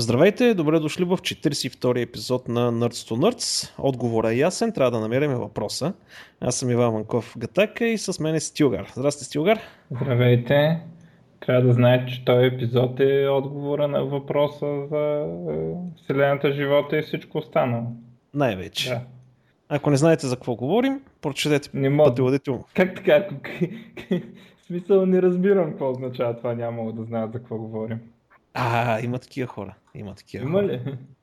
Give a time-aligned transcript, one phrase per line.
[0.00, 3.74] Здравейте, добре дошли в 42-и епизод на Nerds to Nerds.
[3.78, 5.92] Отговорът е ясен, трябва да намерим въпроса.
[6.40, 8.92] Аз съм Иван Манков Гатака и с мен е Стилгар.
[8.96, 9.58] Здрасти, Стилгар.
[9.90, 10.80] Здравейте.
[11.40, 17.02] Трябва да знаете, че този епизод е отговора на въпроса за е, Вселената, живота и
[17.02, 17.86] всичко останало.
[18.34, 18.88] Най-вече.
[18.88, 19.00] Да.
[19.68, 22.14] Ако не знаете за какво говорим, прочетете не мога.
[22.74, 23.28] Как така?
[24.62, 28.00] В смисъл не разбирам какво означава това, няма да знаят за какво говорим.
[28.60, 29.74] А, има такива хора.
[29.94, 30.66] Има такива Има хора.
[30.66, 30.80] ли?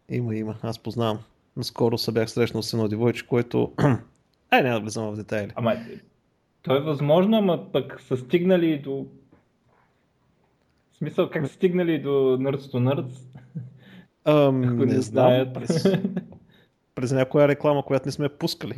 [0.09, 0.55] Има, има.
[0.61, 1.19] Аз познавам.
[1.57, 3.73] Наскоро се бях срещнал с едно девойче, което...
[4.51, 5.51] Ай, няма да влизам в детайли.
[5.55, 5.75] Ама,
[6.61, 9.05] то е възможно, ама пък са стигнали до...
[10.93, 13.17] В смисъл, как са стигнали до Nerds to Nerds?
[14.25, 15.01] Ам, не, не знам.
[15.01, 15.53] знаят.
[15.53, 15.87] През,
[16.95, 18.73] през някоя реклама, която не сме пускали.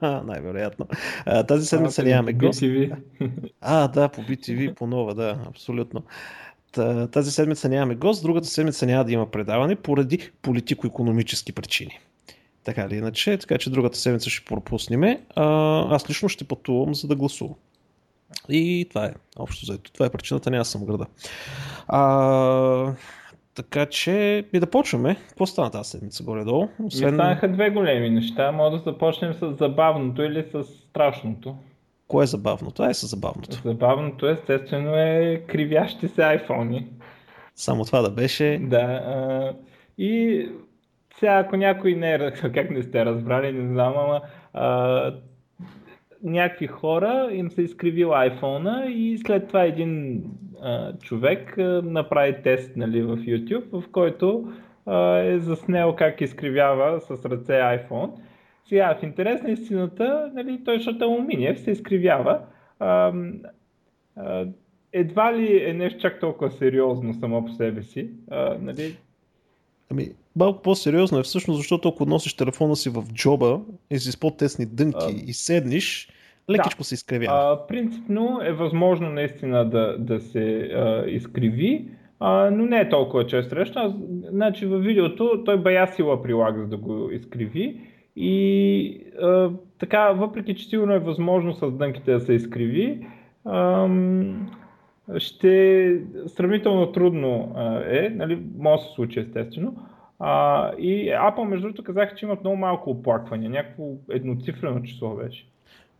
[0.00, 0.22] Да.
[0.26, 0.86] Най-вероятно.
[1.26, 2.62] А, тази седмица нямаме гост.
[3.60, 6.02] А, да, по BTV, по нова, да, абсолютно.
[6.74, 11.98] Та- Тази седмица нямаме гост, другата седмица няма да има предаване поради политико-економически причини.
[12.64, 15.02] Така или иначе, така че другата седмица ще пропуснем.
[15.36, 15.44] А,
[15.94, 17.54] аз лично ще пътувам, за да гласувам.
[18.48, 19.92] И това е, общо заето.
[19.92, 21.06] Това е причината, няма да съм града.
[21.88, 22.92] А,
[23.54, 25.16] така че, и да почваме.
[25.28, 26.68] Какво стана тази седмица горе-долу?
[26.90, 28.52] Станаха две големи неща.
[28.52, 31.56] Може да започнем с забавното или с страшното.
[32.08, 32.82] Кое е забавното?
[32.82, 33.62] Ай са забавното.
[33.64, 36.86] Забавното естествено е кривящи се айфони.
[37.54, 38.58] Само това да беше.
[38.62, 38.76] Да.
[38.76, 39.52] А,
[39.98, 40.46] и
[41.18, 44.20] сега ако някой не е, как не сте разбрали, не знам, ама
[44.52, 45.14] а,
[46.22, 50.22] някакви хора им се изкривил iPhone и след това един
[50.62, 54.52] а, човек а, направи тест нали, в YouTube, в който
[54.86, 58.10] а, е заснел как изкривява с ръце iPhone.
[58.68, 62.40] Сега, в интерес на истината, нали, той, защото е алуминиев, се изкривява.
[62.78, 63.12] А,
[64.16, 64.46] а,
[64.92, 68.10] едва ли е нещо чак толкова сериозно само по себе си.
[68.30, 68.96] А, нали,
[69.90, 73.60] Ами, малко по-сериозно е всъщност, защото ако носиш телефона си в джоба
[73.90, 76.08] и си с по-тесни дънки А, и седниш,
[76.50, 77.52] лекичко се изкривява.
[77.52, 81.88] А, принципно е възможно наистина да, да се а, изкриви,
[82.20, 83.80] а, но не е толкова често среща.
[83.80, 83.92] Аз,
[84.30, 87.80] Значи във видеото той бая сила прилага за да го изкриви
[88.16, 93.06] и а, така, въпреки че сигурно е възможно с дънките да се изкриви,
[93.46, 94.50] ам,
[95.18, 99.76] ще сравнително трудно а, е, нали, може да се случи естествено.
[100.18, 105.46] А, и Apple между другото казаха, че имат много малко оплаквания, някакво едноцифрено число беше.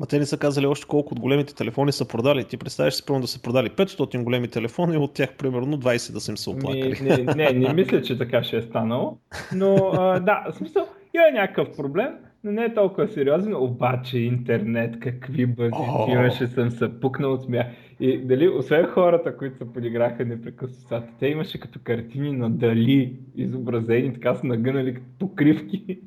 [0.00, 2.44] Ма те не са казали още колко от големите телефони са продали.
[2.44, 6.12] Ти представяш си, примерно да са продали 500 големи телефона и от тях примерно 20
[6.12, 6.96] да са им се оплакали.
[7.02, 9.18] не, не, не мисля, че така ще е станало.
[9.54, 12.08] Но а, да, в смисъл, има някакъв проблем,
[12.44, 13.54] но не е толкова сериозен.
[13.54, 16.12] Обаче интернет, какви базици О.
[16.12, 17.66] имаше, съм се пукнал от смях.
[18.00, 24.14] И дали, освен хората, които се подиграха непрекъснато, те имаше като картини на Дали, изобразени,
[24.14, 26.00] така са нагънали като покривки.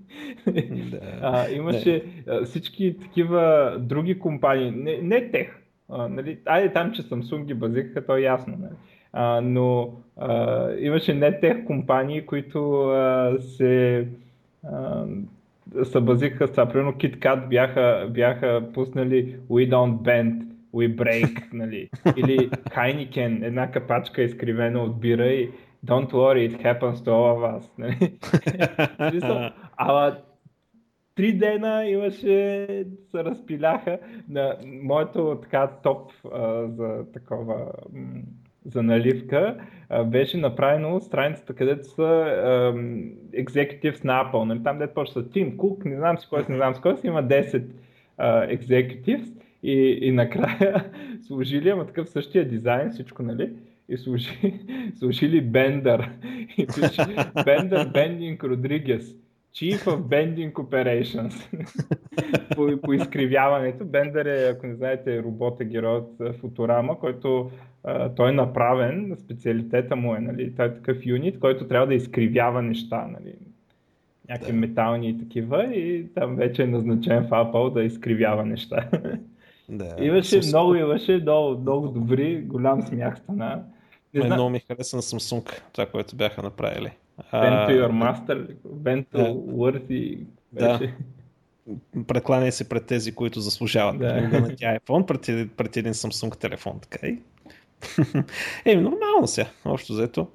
[0.91, 0.99] Да.
[1.21, 5.57] А, имаше а, всички такива други компании, не, не тех,
[5.89, 8.73] а, нали, айде там, че Samsung ги базикаха, то е ясно, нали.
[9.13, 14.07] а, но а, имаше не тех компании, които а, се
[15.83, 16.65] се базикаха с това.
[16.65, 21.89] Примерно KitKat бяха, бяха пуснали We don't bend, we break, нали.
[22.17, 25.49] Или Heineken, една капачка изкривена от бира и
[25.85, 27.65] Don't worry, it happens to all of us.
[27.77, 28.17] Нали?
[29.77, 30.17] Ама
[31.15, 32.67] три дена имаше,
[33.11, 33.99] се разпиляха
[34.29, 38.21] на моето така топ а, за такова м,
[38.67, 39.57] за наливка
[39.89, 44.43] а, беше направено страницата, където са ам, executives на Apple.
[44.43, 44.63] Нали?
[44.63, 46.97] Там дето почва с Тим Кук, не знам си кой, си, не знам си кой,
[46.97, 47.63] си има 10
[48.17, 49.27] а, executives
[49.63, 50.85] и, и накрая
[51.27, 53.49] служили, ама такъв същия дизайн, всичко, нали?
[53.89, 54.59] И служи,
[54.99, 56.09] служили Бендър.
[56.57, 57.01] И пише
[57.45, 59.15] Бендър Бендинг Родригес.
[59.53, 61.33] Chief of Bending Operations.
[62.55, 63.85] по, по изкривяването.
[63.85, 67.51] Бендър е, ако не знаете, робота герой от а, Футурама, който
[67.83, 71.93] а, той е направен, специалитета му е, нали, той е такъв юнит, който трябва да
[71.93, 73.33] изкривява неща, нали,
[74.29, 74.57] някакви Да.
[74.57, 78.89] метални и такива и там вече е назначен в Apple да изкривява неща.
[79.69, 79.95] да.
[79.99, 83.63] имаше С- много, имаше много, много добри, голям смях стана.
[84.13, 86.91] Не Мен знам, много ми хареса на Samsung, това, което бяха направили.
[87.33, 89.33] Bend to your master, Bend to Да.
[89.51, 90.19] worthy
[90.51, 90.77] Да.
[90.79, 90.93] беше.
[92.07, 93.99] прекланяй се пред тези, които заслужават.
[93.99, 94.07] Да.
[94.29, 94.41] Да.
[94.41, 96.79] На тя iPhone пред, пред един Samsung телефон.
[96.81, 97.19] Така и
[98.65, 100.27] Еми, нормално сега, общо взето.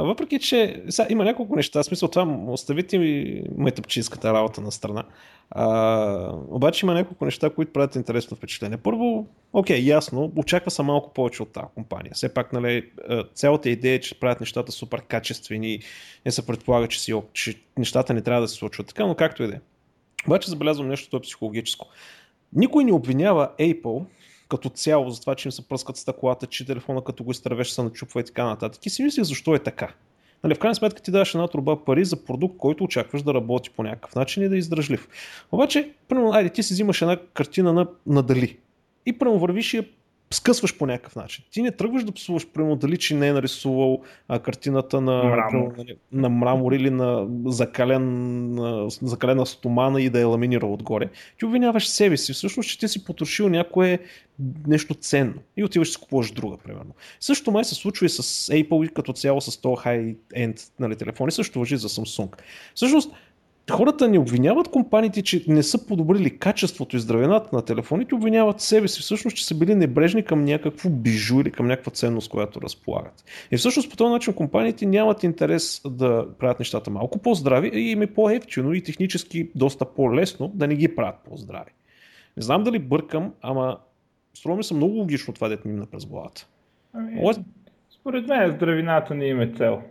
[0.00, 5.04] Въпреки, че сега, има няколко неща, смисъл това оставите ми метъпчийската работа на страна.
[5.50, 8.76] А, обаче има няколко неща, които правят интересно впечатление.
[8.76, 12.12] Първо, окей, ясно, очаква се малко повече от тази компания.
[12.14, 12.90] Все пак, нали,
[13.34, 15.80] цялата идея е, че правят нещата супер качествени,
[16.26, 19.42] не се предполага, че, си, че нещата не трябва да се случват така, но както
[19.42, 19.60] и да е.
[20.26, 21.86] Обаче забелязвам нещо, е психологическо.
[22.52, 24.04] Никой не обвинява Apple
[24.52, 27.82] като цяло за това, че им се пръскат стъклата, че телефона като го изтървеш се
[27.82, 28.86] начупва и така нататък.
[28.86, 29.94] И си мислих защо е така.
[30.44, 33.70] Нали, в крайна сметка ти даваш една труба пари за продукт, който очакваш да работи
[33.70, 35.08] по някакъв начин и да е издръжлив.
[35.52, 38.58] Обаче, примерно, айде, ти си взимаш една картина на, на Дали
[39.06, 39.84] и прямо вървиш и я
[40.32, 41.44] скъсваш по някакъв начин.
[41.50, 45.74] Ти не тръгваш да псуваш, примерно, дали че не е нарисувал а, картината на мрамор.
[45.74, 48.04] Примерно, на мрамор или на закален,
[48.54, 51.08] на, закалена стомана и да е ламинирал отгоре.
[51.38, 53.98] Ти обвиняваш себе си, всъщност, че ти си потрошил някое
[54.66, 56.94] нещо ценно и отиваш да си купуваш друга, примерно.
[57.20, 61.32] Също май се случва и с Apple и като цяло с този high-end нали, телефони,
[61.32, 62.36] също въжи за Samsung.
[62.74, 63.12] Всъщност,
[63.70, 68.88] хората не обвиняват компаниите, че не са подобрили качеството и здравината на телефоните, обвиняват себе
[68.88, 73.24] си всъщност, че са били небрежни към някакво бижу или към някаква ценност, която разполагат.
[73.50, 78.02] И всъщност по този начин компаниите нямат интерес да правят нещата малко по-здрави и им
[78.02, 81.70] е по-ефтино и технически доста по-лесно да не ги правят по-здрави.
[82.36, 83.78] Не знам дали бъркам, ама
[84.34, 86.46] струва ми се много логично това, дете ми на през главата.
[86.92, 87.20] Ами,
[87.90, 89.82] според мен здравината не има цел.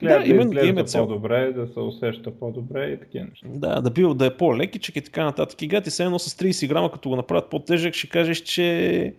[0.00, 1.06] Гледа да, да именно изглежда цел.
[1.06, 3.46] по-добре, да се усеща по-добре и такива неща.
[3.50, 5.62] Да, да бил да е по-лекичък и така нататък.
[5.62, 9.14] И гати се едно с 30 грама, като го направят по-тежък, ще кажеш, че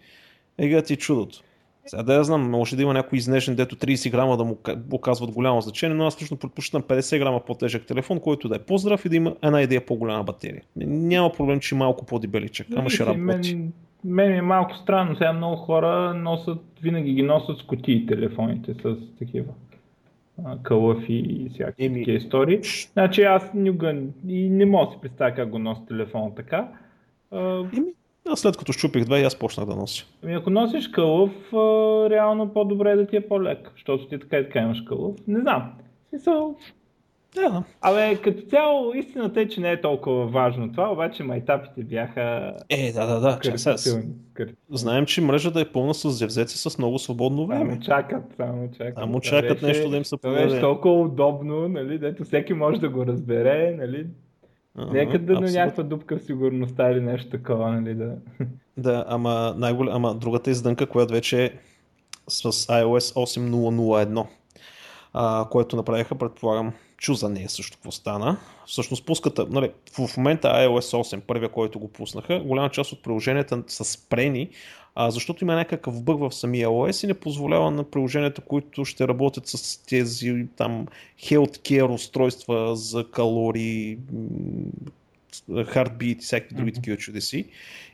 [0.57, 1.41] е гати чудото.
[1.85, 4.57] Сега да я знам, може да има някой изнежен, дето 30 грама да му
[4.91, 9.05] оказват голямо значение, но аз лично предпочитам 50 грама по-тежък телефон, който да е по-здрав
[9.05, 10.61] и да има една идея по-голяма батерия.
[10.75, 13.55] Няма проблем, че е малко по-дебеличък, ама ще работи.
[13.55, 13.73] Мен,
[14.03, 18.95] мен е малко странно, сега много хора носят, винаги ги носят с кутии телефоните с
[19.19, 19.53] такива
[20.63, 21.99] кълъв и всякакви Еми...
[21.99, 22.59] такива истории.
[22.93, 23.95] Значи аз никога
[24.27, 26.67] и не мога да си представя как го носи телефона така.
[27.31, 27.93] Еми,
[28.29, 30.05] аз след като щупих две, аз почнах да нося.
[30.23, 31.31] Ами ако носиш кълъв,
[32.11, 35.15] реално по-добре е да ти е по-лек, защото ти така и така имаш кълъв.
[35.27, 35.73] Не знам.
[36.09, 36.55] Смисъл,
[37.35, 37.63] да.
[37.81, 42.53] Абе, като цяло, истината е, че не е толкова важно това, обаче майтапите бяха...
[42.69, 43.39] Е, да, да, да.
[44.71, 47.65] Знаем, че мрежата е пълна с зевзеци с много свободно време.
[47.65, 48.95] Само чакат, само чакат.
[48.97, 50.37] Само чакат беше, нещо да им се подаде.
[50.37, 54.07] Това беше толкова удобно, нали, дето всеки може да го разбере, нали.
[54.77, 58.15] Ага, Нека да на някаква дупка в сигурността или нещо такова, нали, да...
[58.77, 61.51] Да, ама, най-голям, ама другата издънка, която вече е
[62.27, 64.25] с iOS 8.001,
[65.13, 66.73] а, което направиха, предполагам,
[67.05, 68.37] чу за нея също какво стана.
[68.65, 73.63] Всъщност пуската, нали, в момента iOS 8, първия, който го пуснаха, голяма част от приложенията
[73.67, 74.49] са спрени,
[74.95, 79.07] а, защото има някакъв бъг в самия iOS и не позволява на приложенията, които ще
[79.07, 80.87] работят с тези там
[81.23, 83.97] healthcare устройства за калории,
[85.49, 87.45] heartbeat и всякакви други такива чудеси.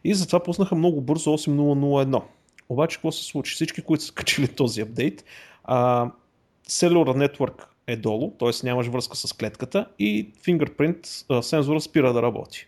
[0.03, 2.21] И затова пуснаха много бързо 8.0.01.
[2.69, 3.55] Обаче какво се случи?
[3.55, 5.25] Всички, които са качили този апдейт,
[5.63, 6.11] а,
[6.69, 8.49] Cellular Network е долу, т.е.
[8.63, 12.67] нямаш връзка с клетката и Fingerprint сензора спира да работи.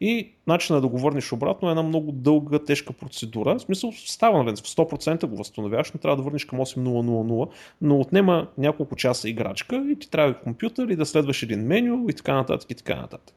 [0.00, 3.54] И начинът да го върнеш обратно е една много дълга, тежка процедура.
[3.54, 7.48] В смисъл става, нали, в 100% го възстановяваш, но трябва да върнеш към 8000,
[7.80, 12.12] но отнема няколко часа играчка и ти трябва компютър и да следваш един меню и
[12.12, 13.34] така нататък и така нататък.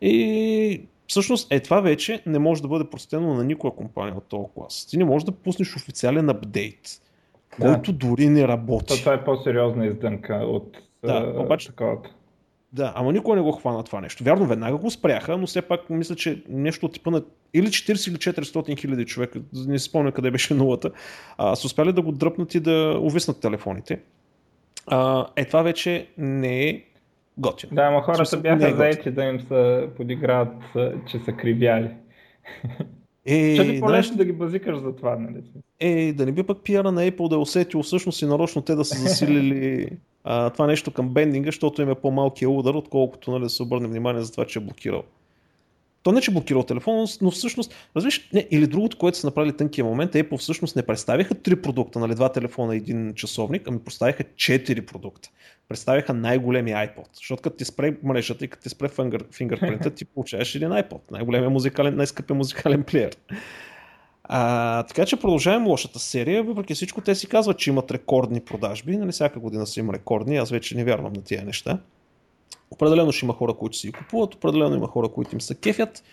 [0.00, 4.44] И всъщност е това вече не може да бъде простено на никоя компания от този
[4.54, 4.86] клас.
[4.90, 7.00] Ти не можеш да пуснеш официален апдейт
[7.60, 7.66] да.
[7.66, 8.86] който дори не работи.
[8.86, 12.10] То, това е по-сериозна издънка от да, обаче, таковата.
[12.72, 14.24] Да, ама никой не го хвана това нещо.
[14.24, 17.22] Вярно, веднага го спряха, но все пак мисля, че нещо от типа на
[17.54, 20.90] или 40 или 400 хиляди човека, не си спомня къде беше нулата,
[21.38, 24.00] а, са успяли да го дръпнат и да увиснат телефоните.
[24.86, 26.82] А, е, това вече не е
[27.38, 27.74] готино.
[27.74, 30.62] Да, ама хората бяха е заети да им се подиграват,
[31.06, 31.90] че са кривяли.
[33.26, 35.42] Е, Ще ти по-лесно да ги базикаш за това, нали?
[35.80, 38.74] Е, да не би пък пиара на Apple да е усетил всъщност и нарочно те
[38.74, 39.90] да са засилили
[40.24, 43.88] а, това нещо към бендинга, защото им е по-малкият удар, отколкото нали, да се обърне
[43.88, 45.02] внимание за това, че е блокирал.
[46.02, 49.84] То не, че блокирал телефона, но всъщност, разбираш, не, или другото, което са направили тънкия
[49.84, 54.24] момент, Apple всъщност не представиха три продукта, нали, два телефона и един часовник, ами представиха
[54.36, 55.28] четири продукта.
[55.68, 58.88] Представиха най-големия iPod, защото като ти спре мрежата и като ти спре
[59.32, 63.16] фингърпринта, ти получаваш един iPod, най-големия музикален, най-скъпия музикален плеер.
[64.28, 68.96] А, така че продължаваме лошата серия, въпреки всичко те си казват, че имат рекордни продажби,
[68.96, 71.78] нали всяка година са има рекордни, аз вече не вярвам на тия неща.
[72.70, 76.04] Определено ще има хора, които си ги купуват, определено има хора, които им се кефят.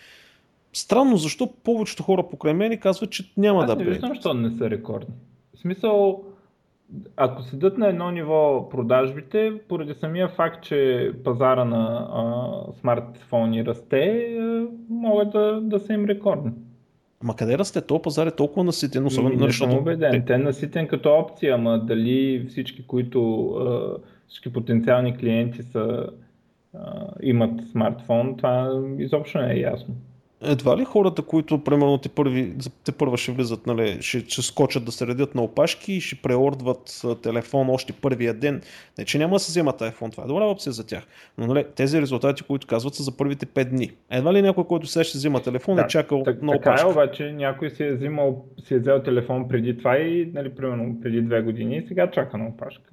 [0.72, 3.90] странно защо повечето хора покрай мен казват, че няма Аз да не бъде.
[3.90, 5.14] виждам, защо не са рекордни.
[5.54, 6.24] В смисъл,
[7.16, 14.36] ако седат на едно ниво продажбите, поради самия факт, че пазара на а, смартфони расте,
[14.40, 16.50] а, могат да, да са им рекордни.
[17.24, 17.80] Ма къде расте?
[17.80, 20.24] То пазар е толкова наситен, особено Ми, не съм защото убеден.
[20.26, 23.50] те- е наситен като опция, ама дали всички, които
[24.28, 26.06] всички потенциални клиенти са,
[27.22, 29.94] имат смартфон, това изобщо не е ясно.
[30.42, 34.84] Едва ли хората, които примерно те, първи, те първа ще влизат, нали, ще, ще скочат
[34.84, 38.62] да се редят на опашки и ще преордват телефон още първия ден.
[38.98, 41.06] Не, че няма да се вземат iPhone, това е добра опция за тях.
[41.38, 43.90] Но нали, тези резултати, които казват, са за първите 5 дни.
[44.10, 46.88] Едва ли някой, който сега ще взема телефон, е чакал так, на така е, опашка.
[46.88, 51.22] обаче някой си е, взимал, си е взел телефон преди това и, нали, примерно преди
[51.22, 52.90] две години и сега чака на опашка.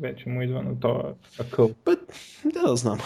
[0.00, 1.04] Вече му идва на този
[1.40, 1.70] акъл.
[2.44, 2.98] Да, да знам.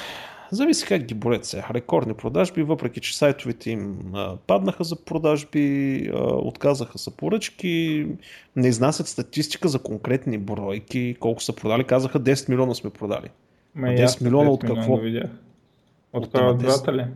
[0.52, 1.66] Зависи как ги борят сега.
[1.74, 4.12] Рекордни продажби, въпреки че сайтовете им
[4.46, 8.06] паднаха за продажби, отказаха са поръчки,
[8.56, 11.84] не изнасят статистика за конкретни бройки, колко са продали.
[11.84, 13.28] Казаха 10 милиона сме продали.
[13.74, 14.92] Ма А и 10 аз милиона от 10 какво?
[14.92, 15.30] го видях.
[16.12, 16.58] От От кой от 10?
[16.58, 17.06] двата ли?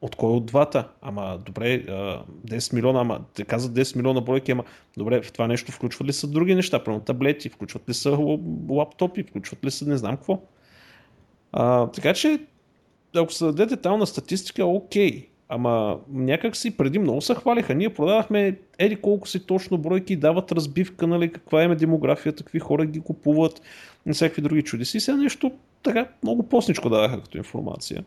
[0.00, 0.88] От кой от двата?
[1.02, 4.64] Ама добре, а, 10 милиона, ама те казват 10 милиона бройки, ама
[4.96, 6.84] добре, в това нещо включват ли са други неща?
[6.84, 10.42] Примерно таблети, включват ли са лап- лаптопи, включват ли са не знам какво.
[11.52, 12.40] А, така че,
[13.14, 15.28] ако се даде детална статистика, окей.
[15.48, 17.74] Ама някак си преди много се хвалиха.
[17.74, 22.86] Ние продавахме еди колко си точно бройки, дават разбивка, нали, каква е демографията, какви хора
[22.86, 23.62] ги купуват,
[24.06, 24.96] и всякакви други чудеси.
[24.96, 28.04] И сега нещо така много постничко даваха като информация.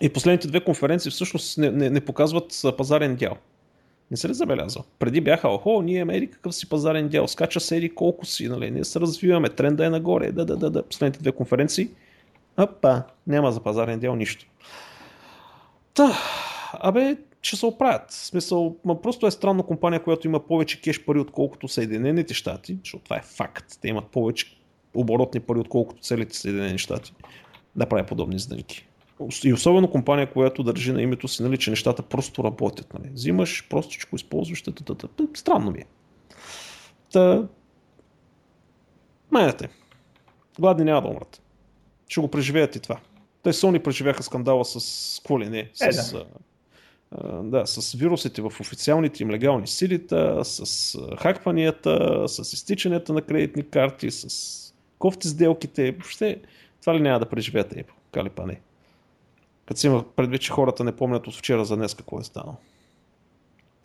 [0.00, 3.36] И последните две конференции всъщност не, не, не показват пазарен дял.
[4.10, 4.84] Не се ли забелязал?
[4.98, 8.48] Преди бяха, охо, ние имаме еди какъв си пазарен дял, скача се еди колко си,
[8.48, 10.82] нали, ние се развиваме, тренда е нагоре, да, да, да, да.
[10.82, 11.88] Последните две конференции,
[12.56, 14.46] апа, няма за пазарен дял нищо.
[15.94, 16.12] Та,
[16.72, 18.10] абе, ще се оправят.
[18.10, 22.78] В смисъл, ма просто е странно компания, която има повече кеш пари, отколкото Съединените щати,
[22.84, 23.78] защото това е факт.
[23.80, 24.56] Те имат повече
[24.94, 27.14] оборотни пари, отколкото целите Съединени щати,
[27.76, 28.86] да прави подобни сделки.
[29.44, 32.94] И особено компания, която държи на името си, нали, че нещата просто работят.
[32.94, 33.10] Нали.
[33.12, 35.24] Взимаш, простичко използваш, та, та, та, та.
[35.34, 35.86] странно ми е.
[37.12, 37.48] Та,
[39.30, 39.68] Майната.
[40.60, 41.42] Гладни няма да умрат.
[42.10, 43.00] Ще го преживеят и това.
[43.42, 45.70] Те Sony преживяха скандала с какво ли не?
[45.74, 46.24] С, Е, да.
[47.10, 53.68] а, да, с вирусите в официалните им легални силита, с хакванията, с изтичанията на кредитни
[53.70, 55.92] карти, с кофти сделките.
[55.92, 56.40] Въобще
[56.80, 57.92] това ли няма да преживеят Apple?
[58.12, 58.60] Кали па не.
[59.66, 62.56] Като си има предвид, че хората не помнят от вчера за днес какво е станало.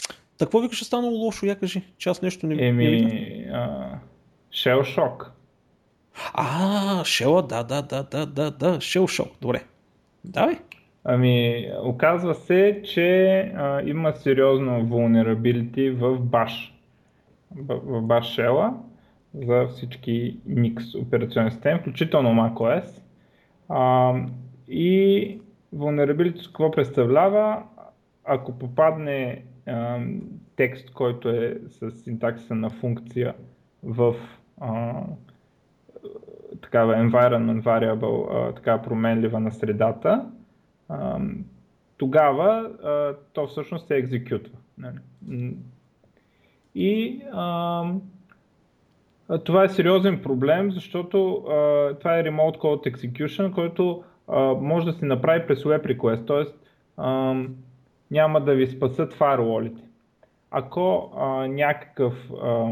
[0.07, 1.45] Так, какво викаш е станало лошо?
[1.45, 2.67] Я кажи, че аз нещо не, не.
[2.67, 3.89] Еми, а,
[4.51, 5.27] Shell Shock.
[6.33, 9.63] А, Шела, да, да, да, да, да, да, Шел Шок, добре.
[10.23, 10.57] Давай.
[11.03, 16.71] Ами, оказва се, че а, има сериозно vulnerability в Bash.
[17.55, 18.73] В, Bash Shell
[19.33, 23.01] за всички Nix операционни системи, включително macOS.
[23.69, 24.13] А,
[24.67, 25.39] и
[25.75, 27.63] vulnerability какво представлява?
[28.23, 29.99] Ако попадне а,
[30.55, 33.33] текст, който е с синтаксиса на функция
[33.83, 34.15] в
[34.61, 34.93] а,
[36.65, 40.25] такава environment variable, а, такава променлива на средата,
[40.89, 41.19] а,
[41.97, 44.57] тогава а, то всъщност се екзекютва.
[44.77, 44.97] нали.
[46.75, 47.83] И а,
[49.43, 54.93] това е сериозен проблем, защото а, това е Remote Code Execution, който а, може да
[54.93, 56.45] се направи през Web Request, т.е.
[58.11, 59.81] няма да ви спасат фаерволите.
[60.51, 62.69] Ако а, някакъв, а,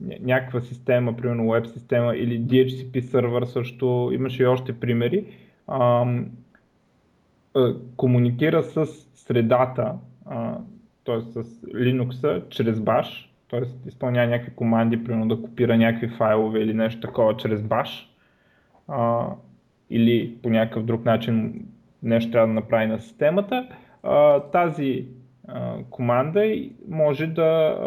[0.00, 5.26] някаква система, примерно веб система или DHCP сервер също, имаше и още примери,
[5.66, 6.06] а,
[7.54, 9.94] а, комуникира с средата,
[11.04, 11.20] т.е.
[11.20, 13.88] с Linux чрез Bash, т.е.
[13.88, 18.06] изпълнява някакви команди, примерно да копира някакви файлове или нещо такова чрез Bash,
[18.88, 19.28] а,
[19.90, 21.66] или по някакъв друг начин
[22.02, 23.68] нещо трябва да направи на системата,
[24.02, 25.23] а, тази а,
[25.90, 27.78] команда и може да,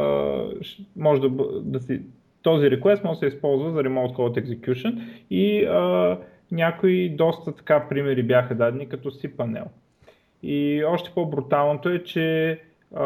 [0.96, 1.30] може да,
[1.62, 2.02] да си,
[2.42, 6.18] този request може да се използва за Remote Code Execution и а,
[6.52, 9.66] някои доста така примери бяха дадени като cPanel.
[10.44, 12.60] И още по-бруталното е, че
[12.96, 13.06] а,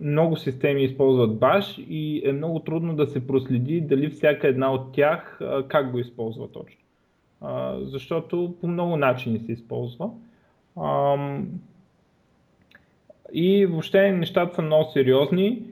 [0.00, 4.92] много системи използват Bash и е много трудно да се проследи дали всяка една от
[4.92, 6.80] тях а, как го използва точно.
[7.40, 10.10] А, защото по много начини се използва.
[10.82, 11.46] Ам,
[13.32, 15.62] и въобще нещата са много сериозни.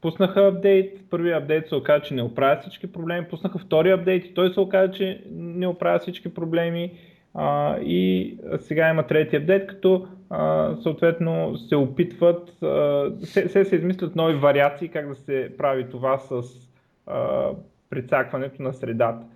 [0.00, 4.34] Пуснаха апдейт, първият апдейт се оказа, че не оправя всички проблеми, пуснаха втори апдейт и
[4.34, 6.92] той се оказа, че не оправя всички проблеми.
[7.34, 13.76] а, и сега има трети апдейт, като а, съответно се опитват, а, се, се, се
[13.76, 16.42] измислят нови вариации как да се прави това с
[17.06, 17.48] а,
[17.90, 19.26] прицакването на средата.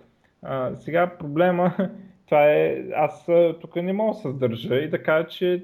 [0.43, 1.73] А, сега проблема,
[2.25, 3.27] това е, аз
[3.61, 5.63] тук не мога да се съдържа и да кажа, че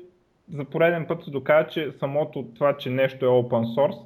[0.53, 3.99] за пореден път се доказва, че самото това, че нещо е open source,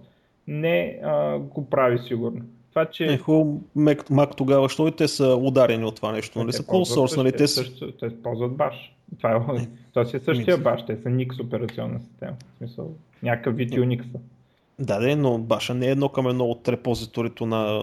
[0.48, 2.42] не а, го прави сигурно.
[2.70, 3.06] Това, че...
[3.06, 6.54] Е, хубаво, Mac, тогава, що и те са ударени от това нещо, нали?
[6.54, 7.32] Са close source, нали?
[7.32, 7.64] Те, са...
[8.00, 8.96] те ползват баш.
[9.18, 12.34] Това е, е, това си е същия баш, те са Nix операционна система.
[12.54, 12.92] В смисъл,
[13.24, 14.04] някакъв вид Unix.
[14.80, 17.82] Да, да, но баша не е едно към едно от репозиторито на...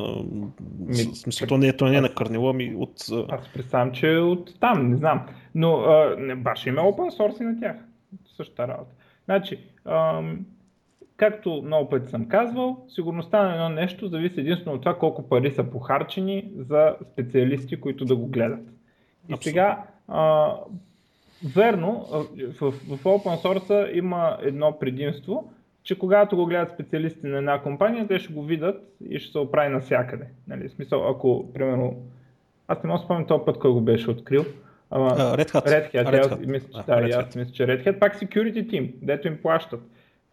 [0.86, 2.94] Ми, смисъл, то не е, то не е на Кърнила, ми от...
[3.28, 5.26] Аз представям, че е от там, не знам.
[5.54, 7.76] Но а, баша има open source и на тях.
[8.36, 8.94] Същата работа.
[9.24, 10.46] Значи, ам,
[11.16, 15.50] както много пъти съм казвал, сигурността на едно нещо зависи единствено от това колко пари
[15.50, 18.60] са похарчени за специалисти, които да го гледат.
[18.60, 19.42] И Абсолютно.
[19.42, 20.54] сега, а,
[21.54, 22.06] верно,
[22.60, 28.08] в, в open source има едно предимство, че когато го гледат специалисти на една компания,
[28.08, 30.26] те ще го видят и ще се оправи навсякъде.
[30.48, 30.68] Нали?
[30.68, 31.96] В смисъл, ако, примерно,
[32.68, 34.44] аз не мога да спомня този път, кой го беше открил.
[34.94, 35.66] Ама, uh, Red Hat.
[35.66, 36.46] Red Hat, Red Hat.
[36.46, 39.80] Мисля, да, Red аз мисля, че Red Hat, пак security team, дето им плащат.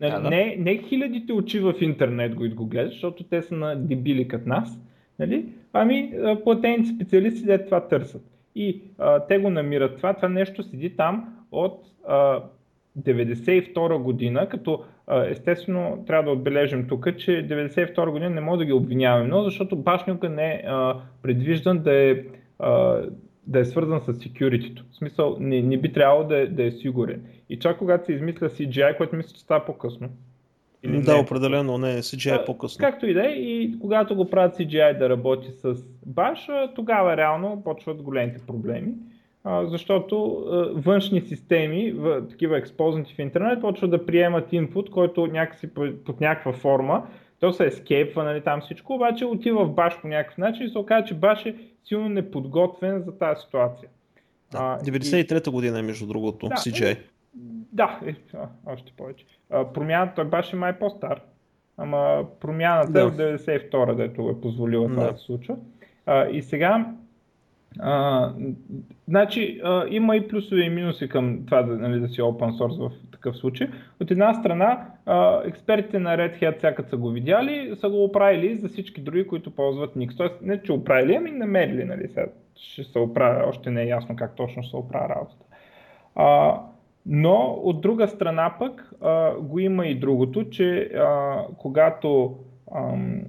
[0.02, 0.30] Нали, да, да.
[0.30, 4.50] Не, не хилядите очи в интернет го, го гледат, защото те са на дебили като
[4.50, 4.80] нас,
[5.20, 5.46] нали?
[5.74, 6.14] ами
[6.44, 8.22] платените специалисти дето това търсят.
[8.56, 12.44] И а, те го намират това, това нещо седи там от а,
[13.00, 18.66] 92 година, като а, естествено трябва да отбележим тук, че 92 година не може да
[18.66, 22.24] ги обвиняваме много, защото башника не е а, предвиждан да е,
[22.60, 23.02] а,
[23.50, 24.82] да е свързан с security.
[24.92, 27.22] В смисъл, не, не би трябвало да е, да е сигурен.
[27.50, 30.10] И чак когато се измисля CGI, което мисля, че става по-късно.
[30.84, 31.20] Или да, не.
[31.20, 32.80] определено не, CGI е по-късно.
[32.80, 35.76] Както и да е, и когато го правят CGI да работи с
[36.10, 38.94] Bash, тогава реално почват големите проблеми.
[39.46, 41.96] Защото външни системи,
[42.30, 45.68] такива експознати в интернет, почват да приемат инпут, който някакси
[46.06, 47.04] под някаква форма,
[47.40, 50.78] то се ескейпва, нали, там всичко, обаче отива в баш по някакъв начин и се
[50.78, 53.90] оказа, че баш е силно неподготвен за тази ситуация.
[54.52, 56.92] Да, 93-та година е между другото, да, CJ.
[56.92, 56.98] Е,
[57.74, 59.26] да, е, а, още повече.
[59.50, 61.22] А, промяната, той баш е май по-стар,
[61.78, 63.02] ама промяната да.
[63.02, 64.94] е от 92-та, дето е позволила да.
[64.94, 65.56] това да се случва.
[66.06, 66.94] А, и сега
[67.80, 68.34] а,
[69.08, 72.90] значи, а, има и плюсове и минуси към това да, нали, да си open source
[72.90, 73.68] в такъв случай.
[74.02, 78.58] От една страна, а, експертите на Red Hat, всякът са го видяли, са го оправили
[78.58, 80.18] за всички други, които ползват Nix.
[80.18, 81.86] Тоест, не че оправили, ами намерили.
[81.86, 85.46] Нали, сега ще се оправя, още не е ясно как точно се оправя работата.
[86.16, 86.60] А,
[87.06, 92.36] но от друга страна пък а, го има и другото, че а, когато
[92.76, 93.22] ам,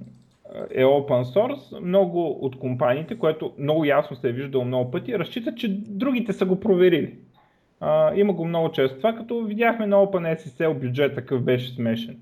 [0.71, 5.57] е open source, много от компаниите, което много ясно се е виждало много пъти, разчитат,
[5.57, 7.17] че другите са го проверили.
[7.79, 8.97] А, има го много често.
[8.97, 12.17] Това като видяхме на OpenSSL бюджет, такъв беше смешен.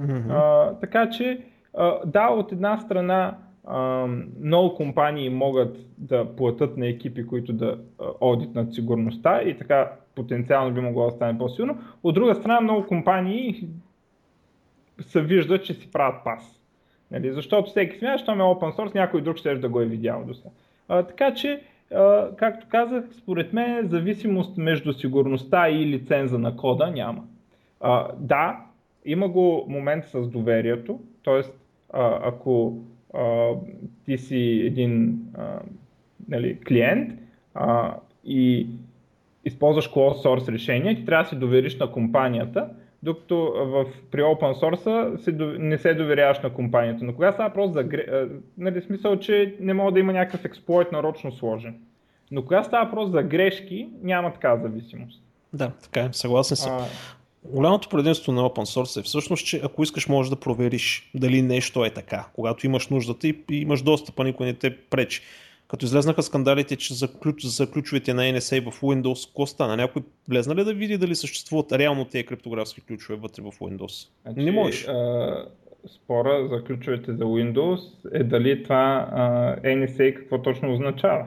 [0.00, 0.30] Mm-hmm.
[0.30, 1.40] А, така че,
[1.74, 4.06] а, да, от една страна а,
[4.40, 7.78] много компании могат да платят на екипи, които да
[8.20, 11.78] одитнат сигурността и така потенциално би могло да стане по-силно.
[12.02, 13.68] От друга страна, много компании
[15.00, 16.59] се виждат, че си правят пас.
[17.10, 17.32] Нали?
[17.32, 20.34] Защото всеки смята, че е open source, някой друг ще да го е видял до
[20.34, 20.50] сега.
[20.88, 21.60] Така че,
[21.94, 27.24] а, както казах, според мен зависимост между сигурността и лиценза на кода няма.
[27.80, 28.60] А, да,
[29.04, 31.42] има го момент с доверието, т.е.
[32.22, 32.78] ако
[33.14, 33.50] а,
[34.04, 35.58] ти си един а,
[36.28, 37.10] нали, клиент
[37.54, 38.66] а, и
[39.44, 42.68] използваш closed source решение, ти трябва да се довериш на компанията,
[43.02, 47.04] докато в, при open source се, не се доверяваш на компанията.
[47.04, 47.84] Но кога става въпрос за
[48.58, 51.74] нали, смисъл, че не мога да има някакъв експлойт нарочно сложен.
[52.30, 55.22] Но кога става въпрос за грешки, няма такава зависимост.
[55.52, 56.72] Да, така е, съгласен съм.
[56.72, 56.84] А...
[57.44, 61.84] Голямото предимство на open source е всъщност, че ако искаш можеш да провериш дали нещо
[61.84, 62.26] е така.
[62.34, 65.22] Когато имаш нуждата и имаш достъпа, никой не те пречи.
[65.70, 69.76] Като излезнаха скандалите, че за, ключ, за ключовете на NSA в Windows, какво стана?
[69.76, 74.08] Някой влезна ли да види дали съществуват реално тези криптографски ключове вътре в Windows?
[74.22, 74.88] Значи, не можеш.
[74.88, 75.46] А,
[75.88, 77.80] спора за ключовете за Windows
[78.12, 81.26] е дали това а, NSA какво точно означава.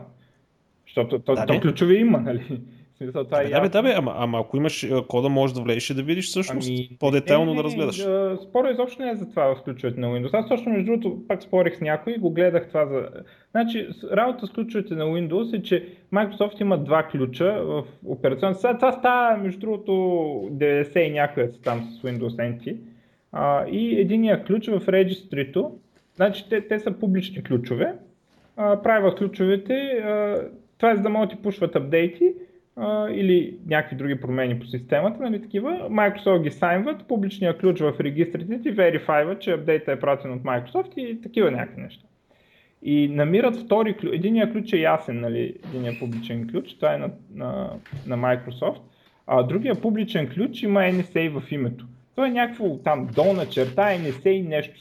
[0.87, 2.61] Защото то, да, то ключове има, нали?
[3.03, 5.89] Смисъл, това е да, бе, да, бе, ама, ама ако имаш кода, можеш да влезеш
[5.89, 7.95] и да видиш всъщност ами, по-детайлно не, не, да разгледаш.
[8.43, 10.33] Спора изобщо не е за това в ключовете на Windows.
[10.33, 13.09] Аз точно между другото пак спорих с някой и го гледах това за...
[13.51, 18.59] Значи, работа с ключовете на Windows е, че Microsoft има два ключа в операционната.
[18.59, 22.77] Сега това става между другото 90 и някоя са там с Windows NT.
[23.31, 25.71] А, и единия ключ в регистрито,
[26.15, 27.93] значи те, те са публични ключове,
[28.57, 30.41] а, правят ключовете, а,
[30.77, 32.33] това е за да могат да ти пушват апдейти,
[33.11, 38.61] или някакви други промени по системата, нали, такива, Microsoft ги сайнват, публичния ключ в регистрите
[38.61, 42.03] ти верифайва, че апдейта е пратен от Microsoft и такива някакви неща.
[42.83, 44.11] И намират втори ключ.
[44.13, 47.69] Единия ключ е ясен, нали, единия публичен ключ, това е на, на,
[48.07, 48.81] на Microsoft,
[49.27, 51.85] а другия публичен ключ има NSA в името.
[52.15, 54.75] Това е някакво там долна черта, NSA нещо.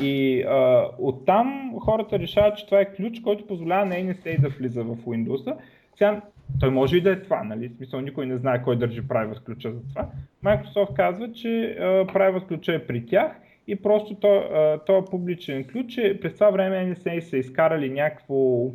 [0.00, 4.82] И а, оттам хората решават, че това е ключ, който позволява на NSA да влиза
[4.82, 5.56] в Windows.
[5.98, 6.20] Сега,
[6.60, 7.68] той може и да е това, нали?
[7.68, 10.08] В смисъл никой не знае кой държи private ключа за това.
[10.44, 13.32] Microsoft казва, че а, private ключа е при тях
[13.66, 14.16] и просто
[14.86, 18.70] този публичен ключ е през това време NSA са изкарали някакво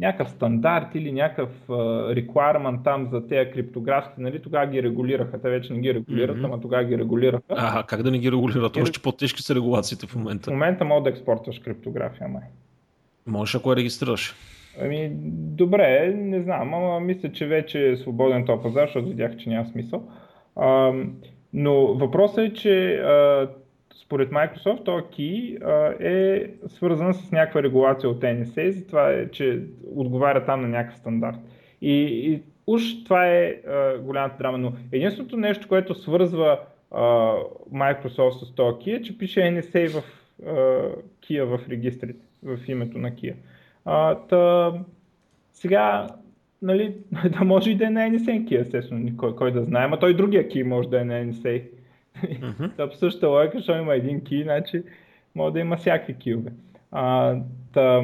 [0.00, 5.50] някакъв стандарт или някакъв uh, requirement там за тези криптографски, нали, тогава ги регулираха, те
[5.50, 6.44] вече не ги регулират, mm-hmm.
[6.44, 7.42] ама тогава ги регулираха.
[7.48, 8.76] А, как да не ги регулират?
[8.76, 10.50] Още по-тежки са регулациите в момента.
[10.50, 12.42] В момента мога да експортваш криптография, май.
[13.26, 14.34] Можеш ако я регистрираш.
[14.80, 15.10] Ами,
[15.56, 19.66] добре, не знам, ама мисля, че вече е свободен този пазар, защото видях, че няма
[19.66, 20.08] смисъл.
[20.56, 20.92] А,
[21.52, 23.48] но въпросът е, че а,
[23.94, 25.58] според Microsoft този key
[26.00, 29.60] е свързан с някаква регулация от NSA, затова е, че
[29.94, 31.36] отговаря там на някакъв стандарт.
[31.82, 31.92] И,
[32.32, 37.00] и уж това е а, голямата драма, но единственото нещо, което свързва а,
[37.74, 40.04] Microsoft с този key е, че пише NSA в
[40.46, 40.50] а,
[41.22, 43.34] key в регистрите, в името на key.
[43.84, 44.72] А, та,
[45.52, 46.06] сега,
[46.62, 46.96] нали,
[47.38, 50.16] да може и да е на NSA key, естествено, кой, кой да знае, но той
[50.16, 51.62] другия key може да е на NSA.
[52.16, 52.90] Mm-hmm.
[52.90, 54.82] в същата логика, защото има един ки, значи
[55.34, 56.52] може да има всякакви киове.
[56.90, 57.36] А,
[57.72, 58.00] та,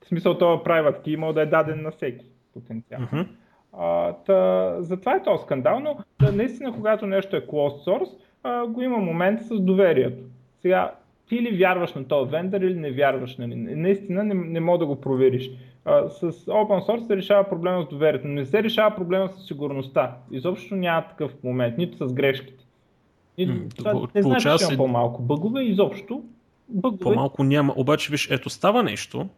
[0.00, 3.06] в смисъл това private key може да е даден на всеки потенциално.
[3.06, 3.26] Mm-hmm.
[3.72, 8.66] А, та, затова е този скандал, но да, наистина когато нещо е closed source, а,
[8.66, 10.24] го има момент с доверието.
[10.62, 10.92] Сега,
[11.28, 13.36] ти ли вярваш на този вендор или не вярваш?
[13.36, 13.54] Нали?
[13.56, 15.50] Наистина не, не мога да го провериш.
[15.84, 19.46] А, с open source се решава проблема с доверието, но не се решава проблема с
[19.46, 20.16] сигурността.
[20.32, 22.64] Изобщо няма такъв момент, нито с грешките.
[23.38, 26.22] И това не значи, че има по-малко бъгове, изобщо
[26.68, 27.02] бъгове.
[27.02, 29.28] По-малко няма, обаче виж, ето става нещо,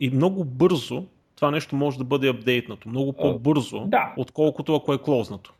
[0.00, 1.04] и много бързо
[1.40, 4.14] това нещо може да бъде апдейтнато, много по-бързо, да.
[4.16, 5.52] отколкото ако е клознато.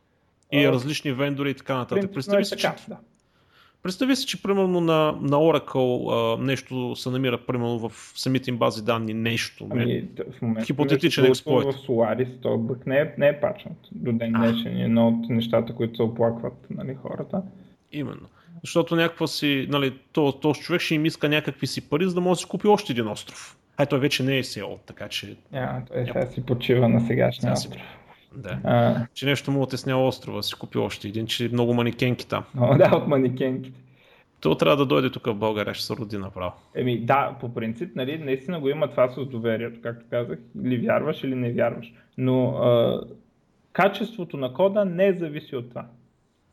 [0.53, 2.13] И различни вендори и така нататък.
[2.13, 2.97] Представи е си, така, че, да.
[3.83, 8.57] Представи си, че примерно на, на Oracle а, нещо се намира примерно в самите им
[8.57, 9.67] бази данни, нещо.
[9.71, 11.75] Ами, в момента хипотетичен експлойт.
[11.75, 14.77] В Solaris то бък не е, не е пачнат до ден днешен.
[14.77, 17.41] Е едно от нещата, които се оплакват нали, хората.
[17.91, 18.27] Именно.
[18.63, 22.21] Защото някаква си, нали, то, този човек ще им иска някакви си пари, за да
[22.21, 23.57] може да си купи още един остров.
[23.77, 25.35] А той вече не е сел, така че...
[25.53, 27.81] Yeah, той сега си почива на сегашния остров.
[28.35, 28.59] Да.
[28.63, 29.05] А...
[29.13, 32.43] Че нещо му отесня острова, си купи още един, че много манекенки там.
[32.59, 33.79] О, да, от манекенките.
[34.41, 36.51] То трябва да дойде тук в България, ще се роди направо.
[36.75, 41.23] Еми да, по принцип, нали, наистина го има това с доверието, както казах, или вярваш,
[41.23, 41.93] или не вярваш.
[42.17, 43.01] Но а,
[43.71, 45.85] качеството на кода не зависи от това.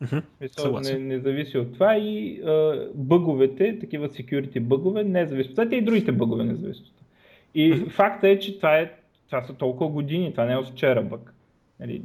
[0.02, 0.92] Mm-hmm.
[0.92, 5.76] не, не зависи от това и а, бъговете, такива security бъгове, не зависят от това.
[5.76, 7.06] И другите бъгове не зависят от това.
[7.54, 7.90] И mm-hmm.
[7.90, 8.92] факта е, че това, е,
[9.26, 11.34] това са толкова години, това не е от вчера бъг.
[11.80, 12.02] Нали,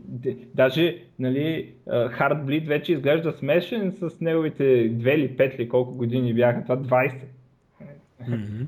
[0.55, 6.61] даже нали, Heartbleed вече изглежда смешен с неговите две или пет или колко години бяха,
[6.63, 7.13] това 20.
[8.29, 8.67] Mm-hmm.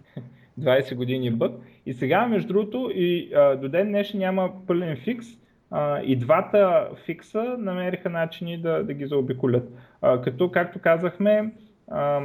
[0.60, 1.56] 20 години бък.
[1.86, 5.28] И сега, между другото, и а, до ден днешен няма пълен фикс.
[5.72, 9.72] А, и двата фикса намериха начини да, да ги заобиколят.
[10.02, 11.54] А, като, както казахме,
[11.88, 12.22] а,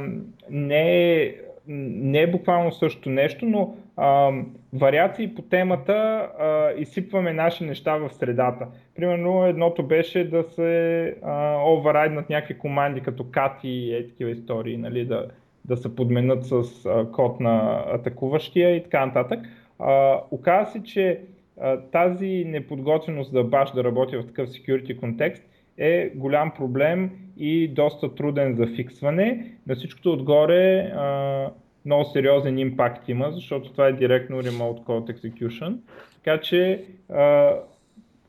[0.49, 1.35] не е
[1.67, 4.31] не е буквално също нещо, но а,
[4.73, 8.67] вариации по темата а, изсипваме наши неща в средата.
[8.95, 11.15] Примерно едното беше да се
[11.65, 15.27] оверрайднат някакви команди като cat и е, такива истории, нали, да,
[15.65, 19.39] да се подменят с а, код на атакуващия и така нататък.
[19.79, 21.21] А, оказа се, че
[21.61, 25.43] а, тази неподготвеност да баш да работи в такъв security контекст
[25.77, 29.51] е голям проблем и доста труден за фиксване.
[29.67, 31.49] На всичкото отгоре а,
[31.85, 35.77] много сериозен импакт има, защото това е директно Remote Code Execution.
[36.15, 37.53] Така че, а,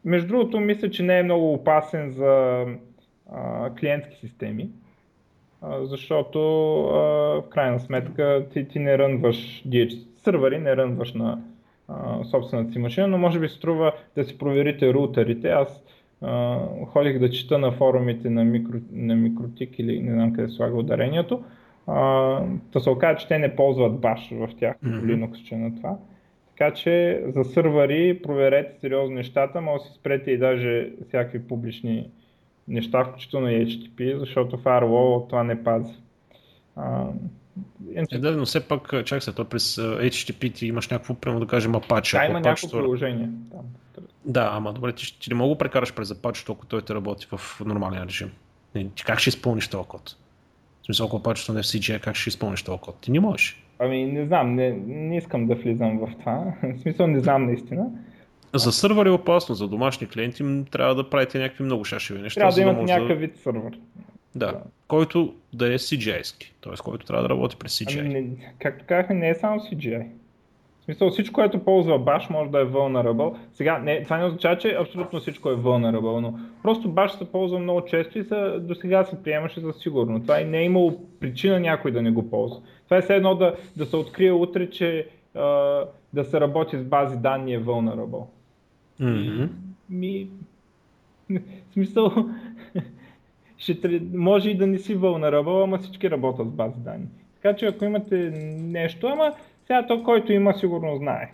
[0.05, 2.65] между другото, мисля, че не е много опасен за
[3.33, 4.71] а, клиентски системи,
[5.63, 6.39] а, защото
[6.85, 6.99] а,
[7.41, 11.43] в крайна сметка ти, ти не рънваш DH сървъри, не рънваш на
[11.89, 15.49] а, собствената си машина, но може би струва да си проверите рутерите.
[15.49, 15.85] Аз
[16.21, 20.77] а, ходих да чета на форумите на, микро, на Микротик или не знам къде слага
[20.77, 21.45] ударението
[22.73, 25.03] да се окаже, че те не ползват баш в тях, mm-hmm.
[25.03, 25.97] Linux, че на това.
[26.51, 32.11] Така че за сървъри проверете сериозно нещата, може да си спрете и даже всякакви публични
[32.69, 35.95] неща, включително и HTTP, защото Firewall това не пази.
[36.77, 37.07] А,
[37.95, 41.47] е, да, но все пак, чак се, то през HTTP ти имаш някакво, прямо да
[41.47, 42.19] кажем, Apache.
[42.19, 43.65] Да, има някакво приложение там.
[44.25, 47.27] Да, ама добре, ти, ти не мога да прекараш през Apache, толкова той те работи
[47.31, 48.31] в нормален режим.
[48.75, 50.17] Не, ти как ще изпълниш този код?
[50.83, 52.97] В смисъл, ако Apache не е в CGI, как ще изпълниш този код?
[53.01, 53.65] Ти не можеш.
[53.79, 56.55] Ами не знам, не, не искам да влизам в това.
[56.63, 57.91] в смисъл не знам наистина.
[58.55, 62.41] За сървър е опасно, за домашни клиенти трябва да правите някакви много шашеви неща.
[62.41, 63.79] Трябва да имате да някакъв вид сървър.
[64.35, 66.73] Да, да, който да е CGI-ски, т.е.
[66.85, 68.01] който трябва да работи през CGI.
[68.01, 70.07] Ами, не, както казахме, не е само CGI.
[70.83, 73.37] В смисъл всичко, което ползва Bash може да е vulnerable.
[73.53, 77.59] Сега, не, това не означава, че абсолютно всичко е vulnerable, но просто Bash се ползва
[77.59, 80.23] много често и са, до сега се приемаше за сигурно.
[80.23, 82.61] Това и не е имало причина някой да не го ползва.
[82.85, 85.41] Това е все едно да, да се открие утре, че а,
[86.13, 88.25] да се работи с бази данни е vulnerable.
[89.01, 89.49] Mm-hmm.
[89.91, 90.29] Ми,
[91.31, 91.41] в
[91.73, 92.13] смисъл,
[93.59, 97.07] ще, може и да не си vulnerable, ама всички работят с бази данни.
[97.43, 98.17] Така че ако имате
[98.59, 99.33] нещо, ама
[99.67, 101.33] сега то, който има, сигурно знае.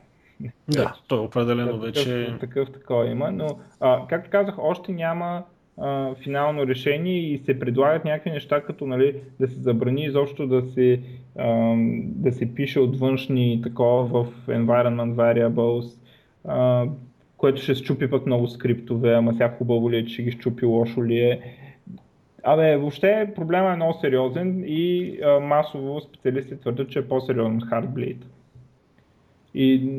[0.69, 2.27] Да, той определено такъв, вече...
[2.27, 3.47] Такъв, такъв такова има, но
[3.81, 5.43] а, както казах, още няма
[5.81, 10.63] а, финално решение и се предлагат някакви неща, като нали, да се забрани изобщо да
[10.63, 11.01] се,
[11.39, 15.99] а, да се пише от външни такова в environment variables,
[16.45, 16.87] а,
[17.37, 20.67] което ще щупи пък много скриптове, ама сега хубаво ли е, че ще ги щупи,
[20.67, 21.41] лошо ли е.
[22.43, 27.65] Абе, въобще проблема е много сериозен и а, масово специалисти твърдят, че е по-сериозен от
[27.65, 28.25] Heartbleed.
[29.55, 29.91] И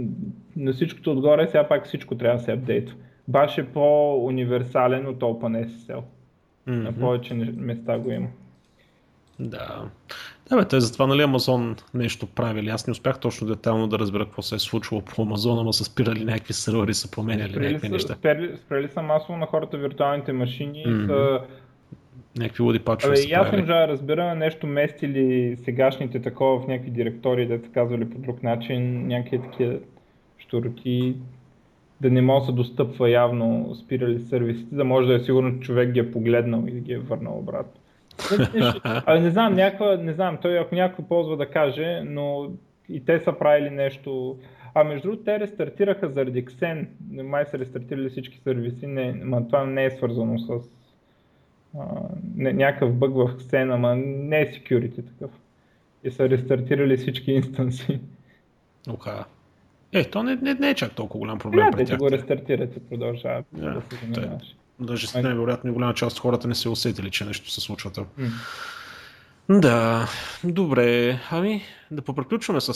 [0.56, 2.96] на всичкото отгоре сега пак всичко трябва да се апдейтва.
[3.28, 6.02] Баш е по-универсален от OpenSSL.
[6.68, 6.84] Mm-hmm.
[6.84, 8.28] На повече места го има.
[9.40, 9.90] Да.
[10.50, 12.70] Да, бе, те затова, нали, Амазон нещо правили.
[12.70, 15.84] Аз не успях точно детално да разбера какво се е случвало по Амазон, ама са
[15.84, 18.14] спирали някакви сервери, са променяли спрели някакви са, неща.
[18.14, 21.08] Спрели, спрели са масово на хората виртуалните машини, mm-hmm.
[21.08, 21.42] са
[22.38, 27.48] някакви луди пачове Абе, аз не да разбера нещо местили сегашните такова в някакви директории,
[27.48, 29.80] да са казвали по друг начин, някакви такива
[30.38, 31.16] штурки,
[32.02, 35.66] да не може да се достъпва явно спирали сервисите, да може да е сигурно, че
[35.66, 37.82] човек ги е погледнал и да ги е върнал обратно.
[39.06, 42.52] Абе, не знам, някаква, не знам, той ако някой ползва да каже, но
[42.90, 44.38] и те са правили нещо.
[44.74, 46.88] А между другото, те рестартираха заради Xen.
[47.24, 50.50] Май са рестартирали всички сервиси, не, ма това не е свързано с
[52.36, 55.32] някакъв бъг в сцена, ама не е security такъв.
[56.04, 58.00] И са рестартирали всички инстанси.
[58.90, 59.26] Оха.
[59.92, 61.98] Е, то не, не, не е чак толкова голям проблем yeah, пред тях.
[61.98, 64.56] го рестартират и продължават yeah, да се занимаваш.
[64.80, 68.06] Даже най-вероятно голяма част от хората не се усетили, че нещо се случва там.
[68.20, 68.30] Mm.
[69.60, 70.08] Да,
[70.44, 71.20] добре.
[71.32, 72.74] Ами, да попреключваме с,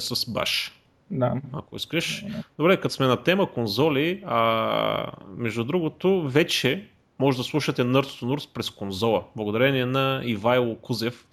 [0.00, 0.80] с баш.
[1.10, 1.34] Да.
[1.52, 2.24] Ако искаш.
[2.58, 6.88] Добре, като сме на тема конзоли, а, между другото, вече
[7.20, 11.26] може да слушате Nerds to Nerds през конзола, благодарение на Ивайло Кузев,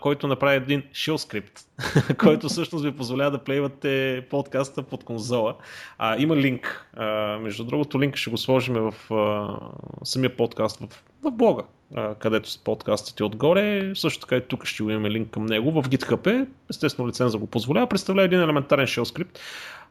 [0.00, 1.60] който направи един shell скрипт,
[2.18, 5.54] който всъщност ви позволява да плейвате подкаста под конзола.
[5.98, 6.86] А, има линк.
[6.96, 7.06] А,
[7.38, 9.56] между другото, линк ще го сложим в а,
[10.04, 11.62] самия подкаст в, в блога,
[11.94, 13.92] а, където са подкастите отгоре.
[13.94, 15.82] Също така и тук ще имаме линк към него.
[15.82, 19.38] В GitHub е, естествено лиценза го позволява, представлява един елементарен shell скрипт,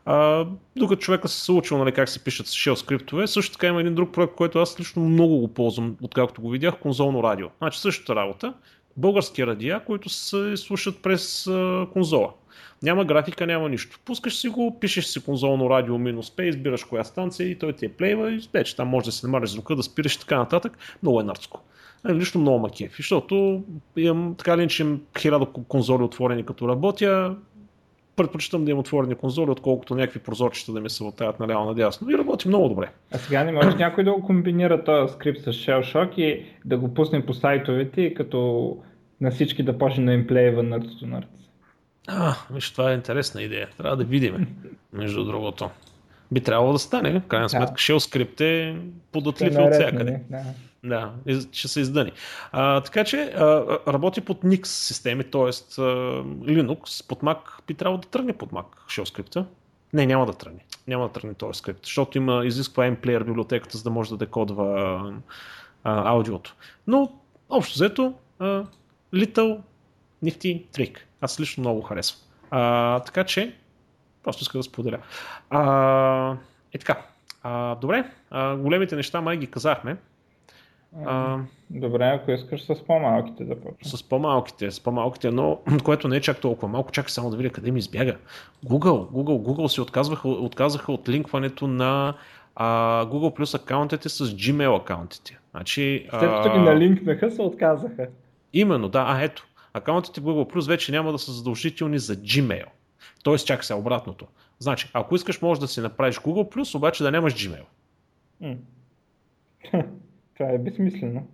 [0.05, 3.95] а, докато човека се учил нали, как се пишат shell скриптове, също така има един
[3.95, 7.47] друг проект, който аз лично много го ползвам, откакто го видях, конзолно радио.
[7.57, 8.53] Значи същата работа,
[8.97, 12.33] български радиа, които се слушат през а, конзола.
[12.83, 13.99] Няма графика, няма нищо.
[14.05, 17.85] Пускаш си го, пишеш си конзолно радио минус P, избираш коя станция и той ти
[17.85, 20.77] е плейва и вече там може да се намалиш звука, да спираш и така нататък.
[21.03, 21.61] Много е нърдско.
[22.09, 23.63] Е, лично много макеф, защото
[23.97, 24.85] имам така ли, че
[25.19, 27.35] хиляда конзоли отворени като работя,
[28.15, 32.09] предпочитам да имам отворени конзоли, отколкото някакви прозорчета да ми се латаят наляво надясно.
[32.09, 32.89] И работи много добре.
[33.13, 36.77] А сега не може някой да го комбинира този скрипт с Shell Shock и да
[36.77, 38.77] го пусне по сайтовете и като
[39.21, 41.25] на всички да почне да им плеева Nerds to Nerds.
[42.07, 43.69] А, виж, това е интересна идея.
[43.77, 44.47] Трябва да видим,
[44.93, 45.69] между другото.
[46.31, 47.19] Би трябвало да стане.
[47.19, 47.77] В крайна сметка, да.
[47.77, 48.75] Shell скрипт е
[49.11, 50.21] податлив от всякъде.
[50.29, 50.43] Да.
[50.83, 51.13] Да,
[51.51, 52.11] ще се издъни.
[52.51, 55.41] А, така че а, работи под Nix системи, т.е.
[55.41, 59.45] Linux под Mac би трябвало да тръгне под Mac shell.
[59.93, 60.65] Не, няма да тръгне.
[60.87, 65.13] Няма да тръгне този скрипт, защото има изисква MPlayer библиотеката, за да може да декодва
[65.83, 66.55] а, аудиото.
[66.87, 67.11] Но,
[67.49, 68.63] общо взето, а,
[69.13, 69.59] little
[70.23, 70.97] nifty trick.
[71.21, 72.21] Аз лично много харесвам.
[72.51, 73.55] А, така че,
[74.23, 74.99] просто иска да споделя.
[75.49, 76.35] А,
[76.73, 77.05] е така.
[77.43, 79.97] А, добре, а, големите неща май ги казахме.
[81.05, 83.77] А, Добре, ако искаш с по-малките да почнем.
[83.83, 87.49] С по-малките, с по-малките, но което не е чак толкова малко, чакай само да видя
[87.49, 88.17] къде ми избяга.
[88.65, 92.13] Google, Google, Google си отказваха, отказаха от линкването на
[92.55, 95.39] а, Google Plus акаунтите с Gmail акаунтите.
[95.51, 98.07] Значи, След като ги налинкнаха, се отказаха.
[98.53, 99.05] Именно, да.
[99.07, 99.47] А, ето.
[99.73, 102.65] Акаунтите Google Plus вече няма да са задължителни за Gmail.
[103.23, 104.27] Тоест, чакай се обратното.
[104.59, 107.63] Значи, ако искаш, можеш да си направиш Google+, обаче да нямаш Gmail.
[108.41, 108.55] М.
[110.37, 111.27] Това е безсмислено.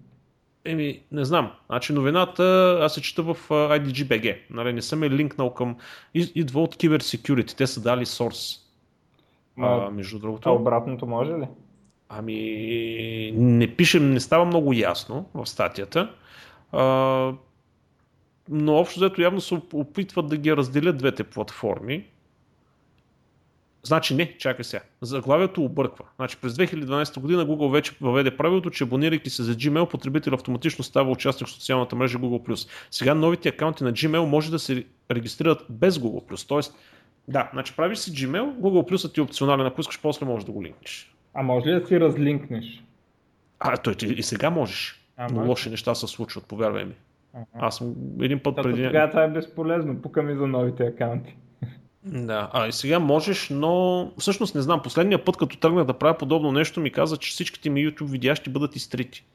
[0.66, 1.52] Еми, не знам.
[1.66, 2.44] Значи новината
[2.82, 4.38] аз се чета в а, IDG.BG.
[4.50, 5.76] Нали, не съм е линкнал към...
[6.14, 7.58] Идва от Cyber Security.
[7.58, 8.60] Те са дали source.
[9.58, 10.54] Ма, А, между А другото.
[10.54, 11.48] обратното може ли?
[12.10, 16.14] Ами, не пише, не става много ясно в статията.
[16.72, 16.82] А,
[18.50, 22.06] но общо взето явно се оп- опитват да ги разделят двете платформи.
[23.84, 24.84] Значи не, чакай сега.
[25.02, 26.06] Заглавието обърква.
[26.16, 30.84] Значи през 2012 година Google вече въведе правилото, че абонирайки се за Gmail, потребител автоматично
[30.84, 32.70] става участник в социалната мрежа Google+.
[32.92, 36.48] Сега новите акаунти на Gmail може да се регистрират без Google+.
[36.48, 36.76] Тоест,
[37.28, 40.64] да, значи правиш си Gmail, Google+, ти е опционален, ако искаш, после можеш да го
[40.64, 41.14] линкнеш.
[41.34, 42.84] А може ли да си разлинкнеш?
[43.60, 45.04] А, той и сега можеш.
[45.18, 46.94] А, но лоши неща се случват, повярвай ми.
[47.34, 47.46] Ага.
[47.54, 48.84] Аз съм един път Та, преди...
[48.84, 50.02] Тогава това е безполезно.
[50.02, 51.36] Пука ми за новите акаунти.
[52.08, 54.82] Да, а и сега можеш, но всъщност не знам.
[54.82, 58.36] Последния път, като тръгнах да правя подобно нещо, ми каза, че всичките ми YouTube видеа
[58.36, 59.26] ще бъдат изтрити.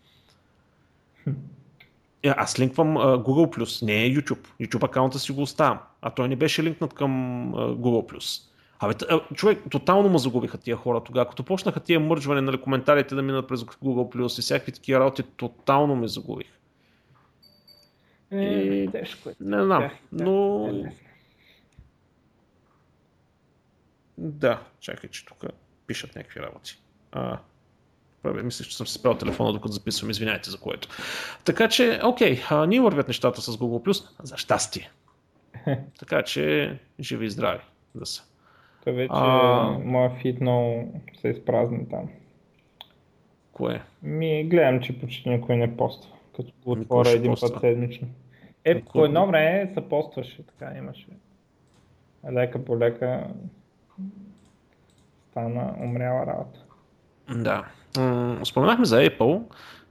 [2.23, 4.49] Е, аз линквам а, Google+, не е YouTube.
[4.61, 5.79] YouTube акаунта си го оставям.
[6.03, 7.11] А той не беше линкнат към
[7.55, 8.43] а, Google+.
[8.79, 8.95] Абе,
[9.35, 11.29] човек, тотално ме загубиха тия хора тогава.
[11.29, 15.97] Като почнаха тия мърджване, нали, коментарите да минат през Google+, и всякакви такива работи, тотално
[15.97, 16.59] ме загубих.
[18.31, 19.35] Е, И- тежко е.
[19.41, 20.67] Не знам, но...
[20.69, 20.97] Е, не.
[24.23, 25.45] Да, чакай, че тук
[25.87, 26.83] пишат някакви работи.
[27.13, 27.39] А,
[28.23, 30.89] Правя, мисля, че съм си спрял телефона, докато записвам, извиняйте за което.
[31.45, 34.91] Така че, окей, а, ние вървят нещата с Google+, за щастие.
[35.99, 37.63] така че, живи и здрави
[37.95, 38.23] да са.
[38.85, 39.79] Той вече А.
[39.85, 42.09] моя фит много се изпразни там.
[43.53, 43.83] Кое?
[44.03, 47.53] Ми гледам, че почти никой не поства, като го отворя един поства?
[47.53, 48.09] път седмично.
[48.65, 51.07] Е, по едно време се постваше, така имаше.
[52.33, 53.27] Лека по лека
[55.31, 56.61] стана умряла работа.
[57.31, 57.65] Да.
[58.45, 59.43] Споменахме за Apple.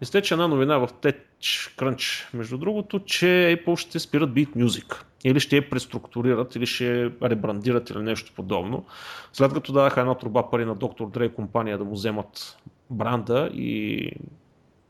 [0.01, 5.03] Изтече една новина в TechCrunch, между другото, че Apple ще спират Beat Music.
[5.23, 8.85] Или ще я преструктурират, или ще ребрандират, или нещо подобно.
[9.33, 11.01] След като дадаха една труба пари на Dr.
[11.01, 12.57] Dre компания да му вземат
[12.89, 14.11] бранда и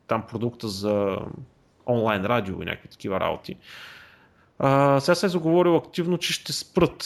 [0.07, 1.17] там продукта за
[1.87, 3.57] онлайн радио и някакви такива работи.
[4.59, 7.03] А, сега се е заговорил активно, че ще спрат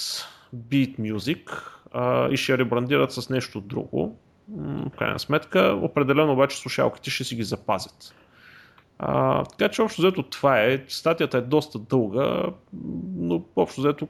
[0.55, 4.17] Beat Music а, и ще ребрандират с нещо друго.
[4.49, 8.15] В крайна сметка, определено обаче слушалките ще си ги запазят.
[8.99, 10.83] А, така че общо взето това е.
[10.87, 12.43] Статията е доста дълга,
[13.15, 14.07] но общо взето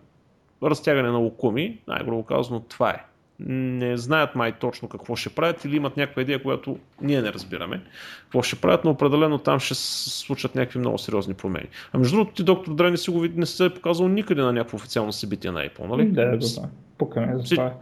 [0.63, 3.05] разтягане на лукуми, най-грубо казано това е.
[3.39, 7.81] Не знаят май точно какво ще правят или имат някаква идея, която ние не разбираме.
[8.23, 11.67] Какво ще правят, но определено там ще се случат някакви много сериозни промени.
[11.93, 14.53] А между другото, ти доктор Дре не си го не се е показал никъде на
[14.53, 16.05] някакво официално събитие на Apple, нали?
[16.11, 16.69] Да, да, да.
[16.97, 17.73] Пука ме за това.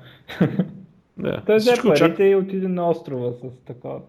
[1.17, 1.41] Да.
[1.45, 2.07] Той взе Всички очак...
[2.07, 3.99] парите и отиде на острова с такова.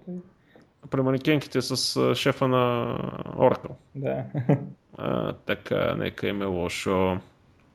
[0.91, 2.97] при манекенките с шефа на
[3.37, 3.71] Oracle.
[3.95, 4.25] Да.
[4.99, 7.19] А, така, нека им е лошо.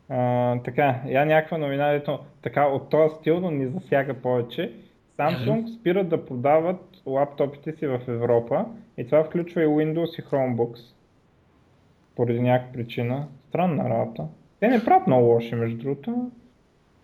[0.09, 4.73] А, така, я някаква новина, ето, така от този стил, но ни засяга повече.
[5.17, 8.65] Samsung спират да продават лаптопите си в Европа
[8.97, 10.79] и това включва и Windows и Chromebooks.
[12.15, 13.27] Поради някаква причина.
[13.49, 14.27] Странна работа.
[14.59, 16.31] Те не правят много лоши, между другото.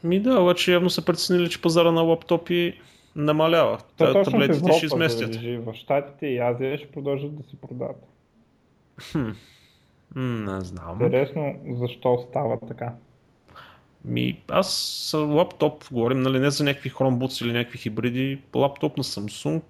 [0.04, 2.80] Ми да, обаче явно са преценили, че пазара на лаптопи
[3.16, 3.78] намалява.
[3.98, 5.34] То Та, точно в таблетите Европа, ще изместят.
[5.34, 8.04] забележи, в Штатите и Азия ще продължат да се продават.
[9.12, 9.30] Хм.
[10.16, 10.92] Не знам.
[11.02, 12.94] Интересно защо става така.
[14.06, 14.74] Ми, аз
[15.12, 19.62] с лаптоп, говорим, нали, не за някакви Chromebooks или някакви хибриди, лаптоп на Samsung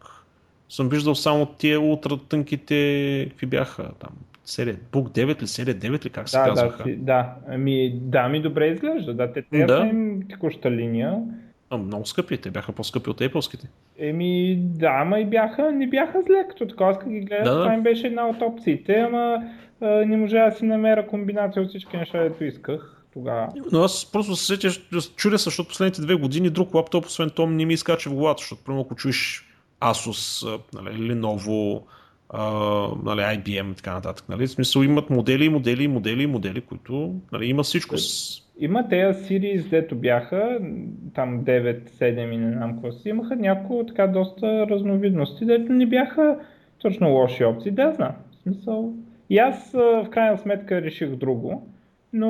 [0.70, 4.10] съм виждал само тия ултра тънките, какви бяха там,
[4.46, 6.84] серия Book 9 ли, серия 9 ли, как се Да, да, казваха?
[6.84, 7.34] си, да.
[7.48, 9.14] Ами, да, ми добре изглежда.
[9.14, 9.78] Да, те, те Да.
[9.86, 11.22] им текуща линия.
[11.70, 13.66] А, много скъпи, те бяха по-скъпи от Apple-ските.
[14.00, 17.62] Еми, да, ама и бяха, не бяха зле, като така, аз ги гледах, Да, да.
[17.64, 19.44] това им беше една от опциите, ама
[19.82, 23.48] не можа да си намеря комбинация от всички неща, дето исках тогава.
[23.72, 24.70] Но аз просто се сетя,
[25.16, 28.42] чудя се, защото последните две години друг лаптоп, освен том, не ми изкача в главата,
[28.42, 29.46] защото примерно ако чуеш
[29.82, 31.82] Asus, нали, Lenovo,
[32.30, 32.42] а,
[33.04, 34.30] нали, IBM и така нататък.
[34.30, 34.48] Нали?
[34.48, 37.98] В смисъл имат модели, модели, модели, модели, които нали, има всичко.
[37.98, 38.42] С...
[38.60, 40.60] Има тези Series, дето бяха,
[41.14, 45.86] там 9, 7 и не знам какво си, имаха няколко така доста разновидности, дето не
[45.86, 46.38] бяха
[46.80, 48.12] точно лоши опции, да знам.
[48.32, 48.94] В смисъл.
[49.30, 51.68] И аз в крайна сметка реших друго,
[52.14, 52.30] но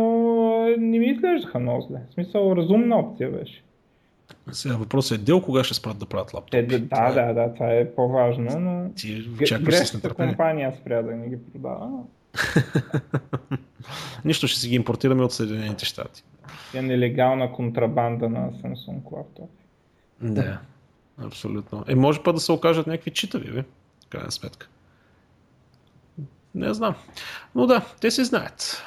[0.78, 2.00] не ми изглеждаха много зле.
[2.10, 3.64] В смисъл, разумна опция беше.
[4.52, 6.68] Сега въпросът е дел кога ще спрат да правят лаптопи.
[6.68, 9.30] Те, да, да, да, да, това е по-важно, но Ти
[9.62, 11.90] грешната компания спря да ни ги продава.
[14.26, 16.24] Нищо ще си ги импортираме от Съединените щати.
[16.76, 19.50] е нелегална контрабанда на Samsung лаптоп.
[20.22, 20.60] Да,
[21.18, 21.84] абсолютно.
[21.88, 23.64] Е, може па да се окажат някакви читави, ви,
[24.10, 24.68] крайна сметка.
[26.56, 26.96] Не знам.
[27.56, 28.84] Но да, те си знаят.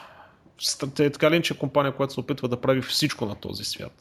[0.96, 3.92] Те е така ли, че компания, която се опитва да прави всичко на този свят.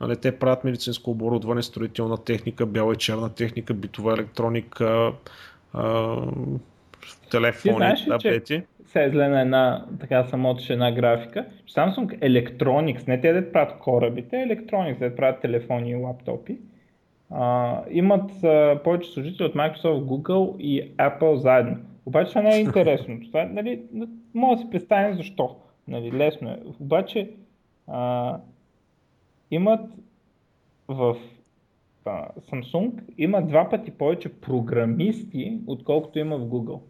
[0.00, 5.12] Нали, те правят медицинско оборудване, строителна техника, бяла и черна техника, битова електроника,
[5.74, 6.16] а,
[7.30, 8.62] телефони, знаеш, таблети.
[8.86, 11.46] Сега излена една, така самото една графика.
[11.74, 16.58] Samsung Electronics, не те да правят корабите, Electronics, да правят телефони и лаптопи,
[17.30, 21.76] а, имат а, повече служители от Microsoft, Google и Apple заедно.
[22.06, 23.20] Обаче това не е интересно.
[23.26, 23.82] Това, нали,
[24.34, 25.56] може да си представим защо.
[25.88, 26.62] Нали, лесно е.
[26.80, 27.30] Обаче
[27.86, 28.36] а,
[29.50, 29.90] имат
[30.88, 31.16] в
[32.04, 36.80] а, Samsung има два пъти повече програмисти, отколкото има в Google.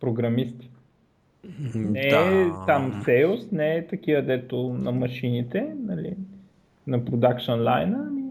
[0.00, 0.70] Програмисти.
[1.74, 2.64] Не е да.
[2.66, 6.16] там sales, не е такива дето на машините, нали,
[6.86, 8.22] на продакшн лайна, ами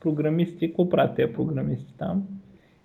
[0.00, 2.28] програмисти, какво правят тези програмисти там?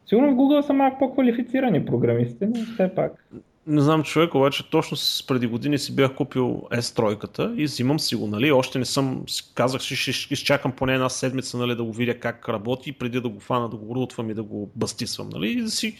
[0.05, 3.25] Сигурно в Google са малко по-квалифицирани програмисти, но все пак.
[3.67, 4.97] Не знам човек, обаче точно
[5.27, 9.23] преди години си бях купил S3 и взимам си го, нали, още не съм,
[9.55, 13.29] казах ще, ще изчакам поне една седмица, нали, да го видя как работи, преди да
[13.29, 15.95] го фана, да го рутвам и да го бастисвам, нали, и да си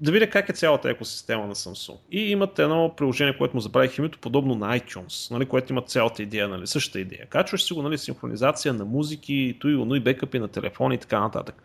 [0.00, 1.96] да видя как е цялата екосистема на Samsung.
[2.10, 6.22] И имат едно приложение, което му забравих името, подобно на iTunes, нали, което има цялата
[6.22, 7.26] идея, нали, същата идея.
[7.26, 11.20] Качваш си го, нали, синхронизация на музики, той, но и бекъпи на телефони и така
[11.20, 11.62] нататък.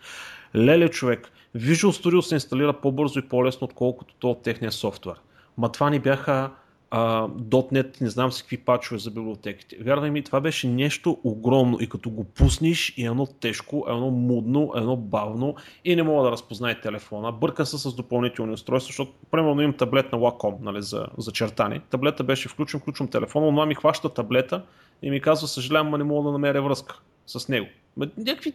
[0.56, 5.16] Леле човек, Visual Studio се инсталира по-бързо и по-лесно, отколкото то от техния софтуер.
[5.58, 6.52] Ма това ни бяха
[6.96, 9.78] а, .NET, не знам си какви пачове за библиотеките.
[9.82, 14.72] Вярвай ми, това беше нещо огромно и като го пуснеш и едно тежко, едно мудно,
[14.76, 17.32] едно бавно и не мога да разпознае телефона.
[17.32, 21.82] Бърка се с допълнителни устройства, защото примерно имам таблет на Wacom нали, за, за чертани.
[21.90, 24.64] Таблета беше включен, включвам телефона, но ми хваща таблета
[25.02, 27.68] и ми казва, съжалявам, но не мога да намеря връзка с него.
[28.18, 28.54] някакви...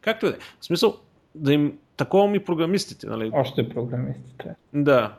[0.00, 0.38] Както и да е.
[0.60, 0.96] В смисъл,
[1.34, 1.78] да им...
[1.96, 3.30] Такова ми програмистите, нали?
[3.34, 4.54] Още програмистите.
[4.74, 5.14] Да.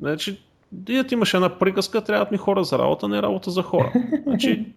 [0.00, 0.38] Значи,
[0.72, 3.92] Дият имаше една приказка, трябват ми хора за работа, не работа за хора.
[4.26, 4.72] Значи,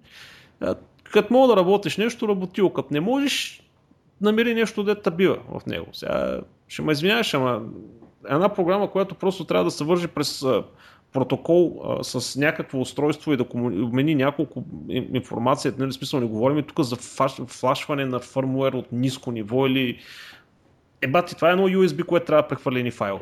[1.04, 2.70] като мога да работиш нещо, работил.
[2.70, 3.64] Като не можеш,
[4.22, 5.88] намери нещо, дете бива в него.
[5.94, 7.62] Сега ще ме извиняваш, ама
[8.30, 10.46] една програма, която просто трябва да се вържи през
[11.14, 16.80] протокол а, с някакво устройство и да обмени няколко информация, нали, смисъл не говорим тук
[16.80, 20.00] за фаш, флашване на фърмуер от ниско ниво или
[21.02, 23.20] ебати, това е едно USB, което трябва да прехвърлени файл.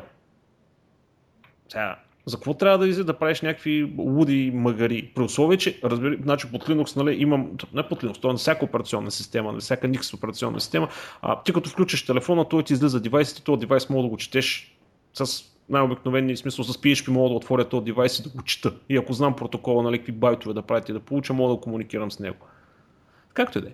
[1.68, 1.96] Сега,
[2.26, 5.12] за какво трябва да излезе да правиш някакви луди магари?
[5.14, 8.38] При условие, че, разбира, значи под Linux, нали, имам, не под Linux, това е на
[8.38, 10.88] всяка операционна система, на всяка Nix операционна система,
[11.22, 14.16] а ти като включиш телефона, той ти излиза девайс и този девайс мога да го
[14.16, 14.76] четеш
[15.14, 18.72] с най-обикновения смисъл с PHP мога да отворя този девайс и да го чета.
[18.88, 22.10] И ако знам протокола на нали, какви байтове да правите да получа, мога да комуникирам
[22.10, 22.46] с него.
[23.34, 23.72] Както и да е.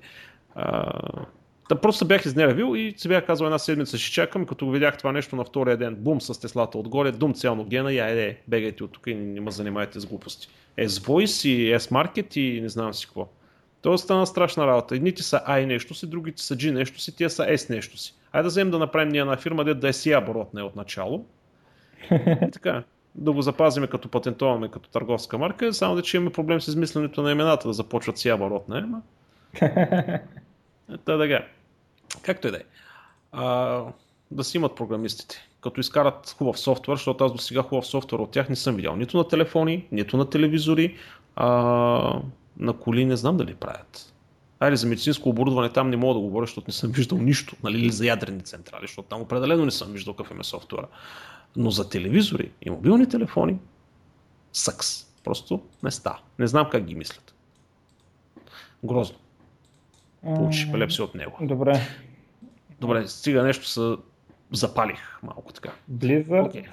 [1.69, 5.13] Та просто бях изнервил и си бях казал една седмица ще чакам, като видях това
[5.13, 8.93] нещо на втория ден, бум с Теслата отгоре, дум цялно гена и айде, бегайте от
[8.93, 10.49] тук и не ме занимайте с глупости.
[10.79, 13.29] S-Voice и S-Market и не знам си какво.
[13.83, 14.97] То стана страшна работа.
[14.97, 18.15] Едните са I нещо си, другите са G нещо си, тия са S нещо си.
[18.33, 21.27] Айде да вземем да направим ние една фирма, да е си оборотна от начало.
[22.13, 22.83] И така,
[23.15, 27.23] да го запазиме като патентоваме като търговска марка, само да че имаме проблем с измисленето
[27.23, 28.79] на имената, да започват си оборотна.
[28.79, 29.03] Ема.
[31.05, 31.47] Та така.
[32.23, 32.65] Както и да е.
[34.31, 35.49] Да си имат програмистите.
[35.61, 38.97] Като изкарат хубав софтуер, защото аз до сега хубав софтуер от тях не съм видял.
[38.97, 40.97] Нито на телефони, нито на телевизори,
[41.37, 41.47] а,
[42.59, 44.13] на коли не знам дали правят.
[44.61, 47.79] Айде за медицинско оборудване там не мога да говоря, защото не съм виждал нищо, нали,
[47.79, 50.87] или за ядрени централи, защото там определено не съм виждал какъв е софтуера.
[51.57, 53.59] Но за телевизори и мобилни телефони,
[54.53, 55.07] съкс.
[55.25, 56.19] Просто не става.
[56.39, 57.35] Не знам как ги мислят.
[58.85, 59.17] Грозно.
[60.23, 61.37] Получиш епилепсия от него.
[61.41, 61.73] Добре.
[62.81, 63.97] Добре, стига нещо се
[64.53, 65.71] запалих малко така.
[65.93, 66.67] Blizzard okay.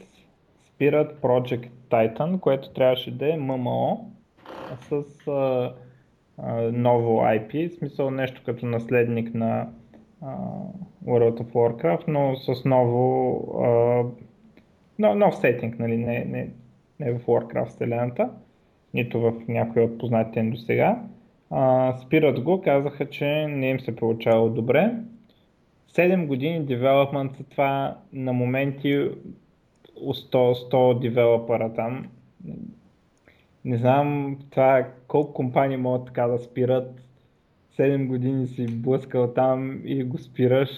[0.68, 4.12] спират Project Titan, което трябваше да е ММО
[4.90, 5.74] с а,
[6.38, 9.70] а, ново IP, в смисъл нещо като наследник на
[10.22, 10.36] а,
[11.06, 13.32] World of Warcraft, но с ново
[13.64, 14.04] а,
[15.00, 16.50] но, нов сетинг, нали, не, не,
[17.00, 18.30] не в Warcraft вселената,
[18.94, 21.02] нито в някои от познатите до сега.
[22.06, 24.94] Спират го, казаха, че не им се получава добре
[25.96, 29.10] 7 години девелопмент, това на моменти
[29.98, 32.06] 100, 100 девелопера там.
[33.66, 37.02] Не знам това колко компании могат така да спират.
[37.80, 40.70] 7 години си блъскал там и го спираш.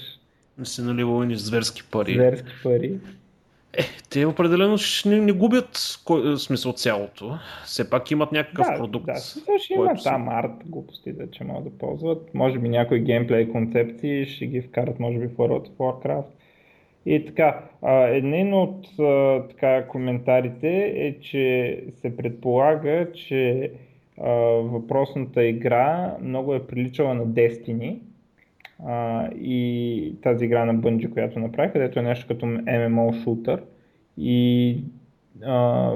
[0.57, 2.13] Не си наливал ни зверски пари.
[2.13, 2.99] Зверски пари.
[3.77, 7.37] Е, те определено не, не губят кой, смисъл цялото.
[7.65, 9.05] Все пак имат някакъв да, продукт.
[9.05, 12.33] Да, смисъл ще има там арт глупости, да, че могат да ползват.
[12.33, 16.25] Може би някои геймплей концепции ще ги вкарат, може би в World of Warcraft.
[17.05, 17.63] И така,
[18.09, 18.87] един от
[19.49, 23.71] така, коментарите е, че се предполага, че
[24.61, 27.99] въпросната игра много е приличала на Destiny
[28.87, 33.61] а, и тази игра на Bungie, която направи, където е нещо като MMO шутър.
[34.17, 34.77] И
[35.43, 35.93] а,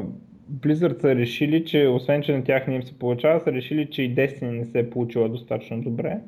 [0.51, 4.03] Blizzard са решили, че освен, че на тях не им се получава, са решили, че
[4.03, 6.19] и Destiny не се е получила достатъчно добре.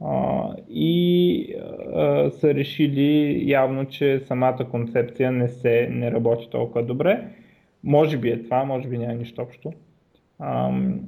[0.00, 1.54] А, и
[1.94, 7.24] а, са решили явно, че самата концепция не, се, не работи толкова добре.
[7.84, 9.72] Може би е това, може би няма нищо общо.
[10.38, 11.00] Ам...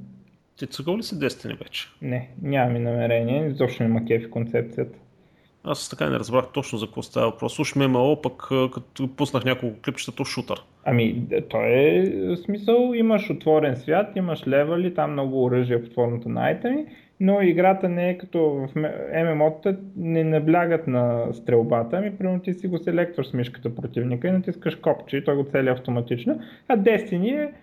[0.59, 1.87] Ти цъгал ли си Destiny вече?
[2.01, 4.99] Не, нямам намерение, изобщо не ма кефи концепцията.
[5.63, 7.59] Аз така не разбрах точно за какво става въпрос.
[7.59, 10.63] Уж ММО, пък като пуснах няколко клипчета, то шутър.
[10.85, 16.45] Ами, той е смисъл, имаш отворен свят, имаш левели, там много оръжия под формата на
[16.45, 16.85] айтеми,
[17.19, 18.69] но играта не е като в
[19.25, 24.31] ММО-та, не наблягат на стрелбата, ами примерно ти си го селектор с мишката противника и
[24.31, 27.53] натискаш копче и той го цели автоматично, а Destiny е,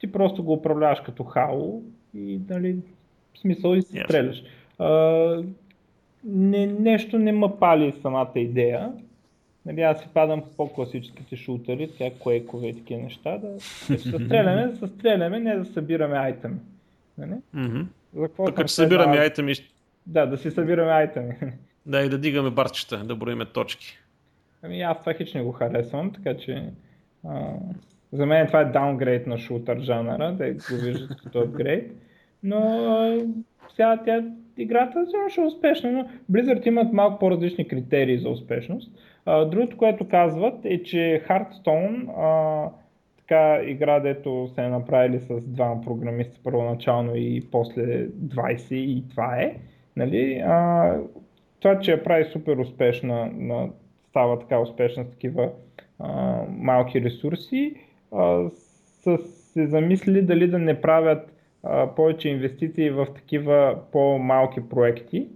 [0.00, 1.82] ти просто го управляваш като хао
[2.16, 2.76] и нали,
[3.34, 4.04] в смисъл и yes.
[4.04, 4.42] стреляш.
[4.78, 5.46] Uh,
[6.24, 8.92] не, нещо не ме пали самата идея.
[9.66, 13.48] Нали, аз си падам по по-класическите шутери, тя коекове и такива неща, да,
[13.90, 16.56] да се стреляме, да се стреляме, не да събираме айтеми.
[17.18, 17.34] Нали?
[17.54, 17.86] Mm-hmm.
[18.14, 19.54] За какво събираме айтеми.
[20.06, 21.34] Да, да си събираме айтеми.
[21.86, 23.98] Да, и да дигаме барчета, да броиме точки.
[24.62, 26.70] Ами аз това хич не го харесвам, така че
[27.28, 27.52] а,
[28.12, 31.92] за мен това е даунгрейд на шутър жанъра, да го виждат като апгрейд.
[32.46, 33.18] Но
[33.68, 34.24] сега тя,
[34.56, 38.92] играта ще е успешна, но Blizzard имат малко по-различни критерии за успешност.
[39.26, 42.70] Другото, което казват е, че Hearthstone а,
[43.18, 49.36] така игра, дето се е направили с двама програмисти първоначално и после 20 и това
[49.36, 49.56] е.
[49.96, 50.42] Нали?
[50.46, 50.92] А,
[51.60, 53.68] това, че я прави супер успешна, на,
[54.08, 55.50] става така успешна с такива
[55.98, 57.74] а, малки ресурси,
[58.12, 58.48] а,
[59.02, 61.35] са се замислили дали да не правят
[61.70, 65.26] а, повече инвестиции в такива по-малки проекти,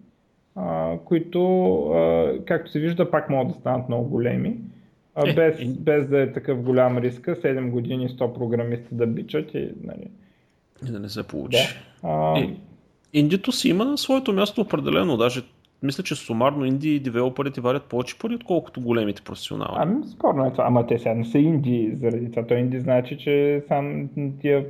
[0.56, 4.56] а, които, а, както се вижда, пак могат да станат много големи.
[5.14, 9.54] А, е, без, без да е такъв голям риск, 7 години 100 програмисти да бичат
[9.54, 10.10] и, нали...
[10.88, 11.58] и да не се получи.
[12.02, 12.08] Да.
[12.08, 12.38] А...
[12.40, 12.56] Е,
[13.12, 15.42] Индито си има своето място определено, даже
[15.82, 19.76] мисля, че сумарно инди и девелоперите варят повече пари, отколкото големите професионални.
[19.78, 20.64] Ами, спорно е това.
[20.66, 22.46] Ама те сега не са инди заради това.
[22.46, 24.08] Той инди значи, че сам
[24.40, 24.66] тия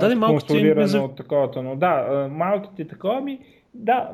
[0.00, 3.38] да, не, малките от таковата, но да, малките такова ми,
[3.74, 4.10] да,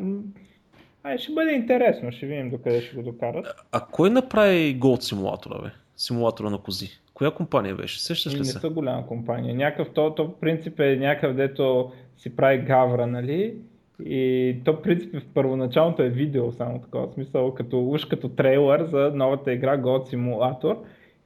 [1.06, 3.46] Ай, ще бъде интересно, ще видим докъде ще го докарат.
[3.72, 5.68] А кой направи Gold симулатора, бе?
[5.96, 6.88] Симулатора на кози?
[7.14, 8.02] Коя компания беше?
[8.02, 8.54] Сещаш ли не се?
[8.54, 9.54] Не са голяма компания.
[9.54, 13.54] Някакъв, то, то принцип е някакъв, дето си прави гавра, нали?
[14.04, 19.12] И то принцип в първоначалното е видео, само такова смисъл, като, уж като трейлър за
[19.14, 20.76] новата игра God Simulator.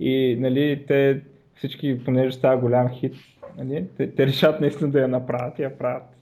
[0.00, 1.20] И нали, те
[1.54, 3.14] всички, понеже става голям хит,
[3.57, 6.16] нали, те, те решат наистина да я направят и я правят.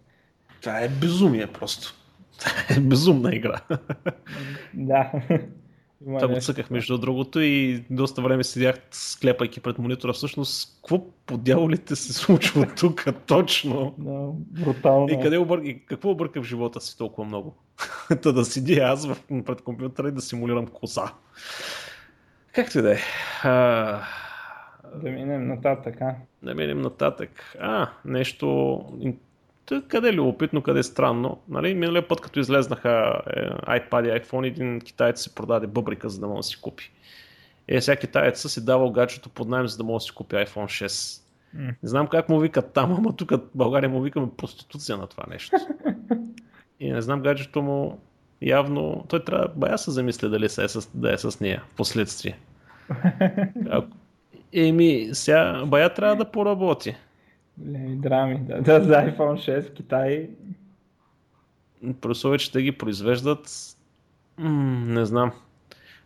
[0.61, 1.95] Това е безумие просто.
[2.81, 3.61] Безумна игра.
[4.75, 5.13] Да.
[6.05, 10.13] Това го цъках между другото и доста време седях склепайки пред монитора.
[10.13, 13.95] Всъщност, какво по дяволите се случва тук точно?
[13.99, 14.29] Да,
[14.65, 15.09] брутално.
[15.11, 15.59] И, къде обър...
[15.59, 17.57] и какво обърка в живота си толкова много?
[18.23, 19.17] Та да седи аз в...
[19.47, 21.13] пред компютъра и да симулирам коса.
[22.55, 22.99] Както и да е.
[24.95, 26.15] Да минем нататък, а?
[26.43, 27.57] Да минем нататък.
[27.61, 28.79] А, нещо
[29.89, 31.41] къде е любопитно, къде е странно.
[31.49, 31.75] Нали?
[31.75, 36.27] Миналия път, като излезнаха е, iPad и iPhone, един китаец си продаде бъбрика, за да
[36.27, 36.93] може да си купи.
[37.69, 40.87] Е, сега китаец си давал гаджето под найем, за да може да си купи iPhone
[40.87, 41.23] 6.
[41.57, 41.75] Mm.
[41.83, 45.25] Не знам как му викат там, ама тук в България му викаме проституция на това
[45.31, 45.57] нещо.
[46.81, 48.01] И не знам гаджето му
[48.43, 51.77] явно, той трябва бая се замисля дали се е с, да е с нея в
[51.77, 52.39] последствие.
[54.53, 56.97] Еми, сега бая трябва да поработи.
[57.59, 58.41] Големи драми.
[58.41, 60.31] Да, да, за iPhone 6 в Китай.
[62.39, 63.51] Че те ги произвеждат,
[64.39, 65.33] м- не знам.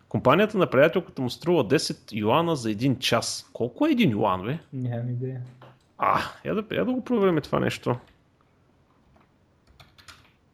[0.08, 3.50] Компанията на приятелката му струва 10 юана за един час.
[3.52, 4.58] Колко е един юан, бе?
[4.72, 5.40] Нямам идея.
[5.98, 7.96] А, я да, я да го проверим това нещо.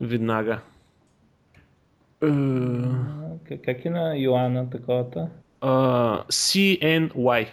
[0.01, 0.61] Веднага.
[2.23, 5.29] Uh, как е на юана таковата?
[5.61, 7.49] Uh, CNY.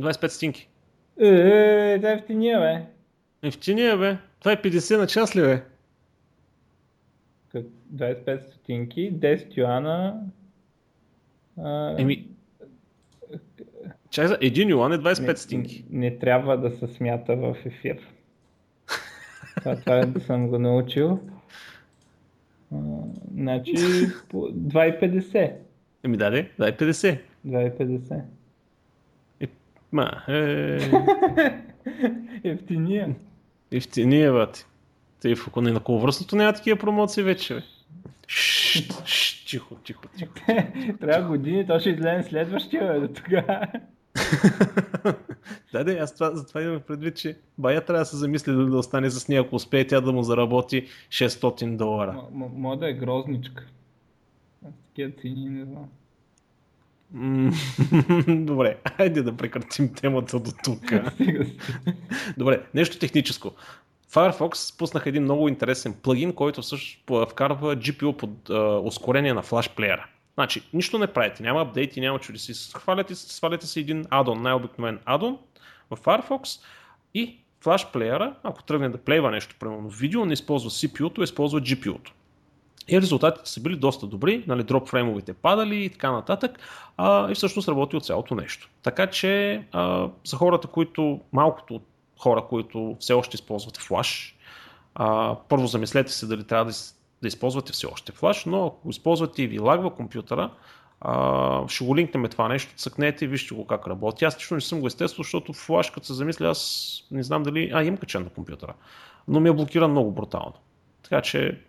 [0.00, 0.68] 25 стинки.
[1.20, 2.86] Е, е, е, ефтиния, бе.
[3.48, 4.16] Ефтиния, бе.
[4.40, 5.62] Това е 50 на час ли, бе?
[7.94, 10.20] 25 стотинки, 10 юана.
[11.58, 12.28] А, Еми,
[14.10, 15.84] чай за един юан е 25 не, стинки.
[15.90, 17.98] не трябва да се смята в ефир.
[19.58, 21.20] Това, това съм го научил.
[22.72, 22.76] А,
[23.34, 23.74] значи
[24.28, 25.52] по 2,50.
[26.04, 27.20] Еми даде, дай 50.
[27.46, 28.22] 2,50.
[29.94, 30.78] Ма, е...
[32.44, 33.14] Ефтиния.
[33.72, 34.64] Ефтиния, бати.
[35.20, 37.62] Тъй в не на коловръстното няма такива промоции вече, бе.
[38.28, 40.34] Шшт, шшт, тихо, тихо, тихо.
[41.00, 43.66] Трябва години, то ще излезе следващия, бе, до тогава.
[45.72, 48.78] да, да, аз това, затова имам предвид, че бая трябва да се замисли да, да
[48.78, 52.12] остане с нея, ако успее тя да му заработи 600 долара.
[52.12, 53.66] М- м- Може да е грозничка.
[54.88, 55.88] Такива цени не знам.
[58.28, 60.80] Добре, айде да прекратим темата до тук.
[62.38, 63.52] Добре, нещо техническо.
[64.12, 66.62] Firefox пуснаха един много интересен плагин, който
[67.06, 70.06] п- вкарва GPU под а, ускорение на флаш плеера.
[70.34, 72.54] Значи, нищо не правите, няма апдейти, няма чудеси.
[72.54, 75.38] Сваляте, сваляте си един адон, най-обикновен адон
[75.90, 76.60] в Firefox
[77.14, 82.12] и флаш плеера, ако тръгне да плейва нещо, примерно видео, не използва CPU-то, използва GPU-то.
[82.88, 86.58] И резултатите са били доста добри, нали, дроп фреймовете падали и така нататък,
[86.96, 88.70] а, и всъщност работи от цялото нещо.
[88.82, 91.80] Така че а, за хората, които, малкото
[92.18, 94.36] хора, които все още използват флаш,
[94.94, 96.72] а, първо замислете се дали трябва да,
[97.22, 100.50] да използвате все още флаш, но ако използвате и ви лагва компютъра,
[101.00, 104.24] а, ще го линкнем това нещо, цъкнете и вижте го как работи.
[104.24, 107.70] Аз лично не съм го естествено, защото флаш, като се замисля, аз не знам дали...
[107.74, 108.74] А, имам качен на компютъра,
[109.28, 110.54] но ми е блокиран много брутално.
[111.02, 111.60] Така че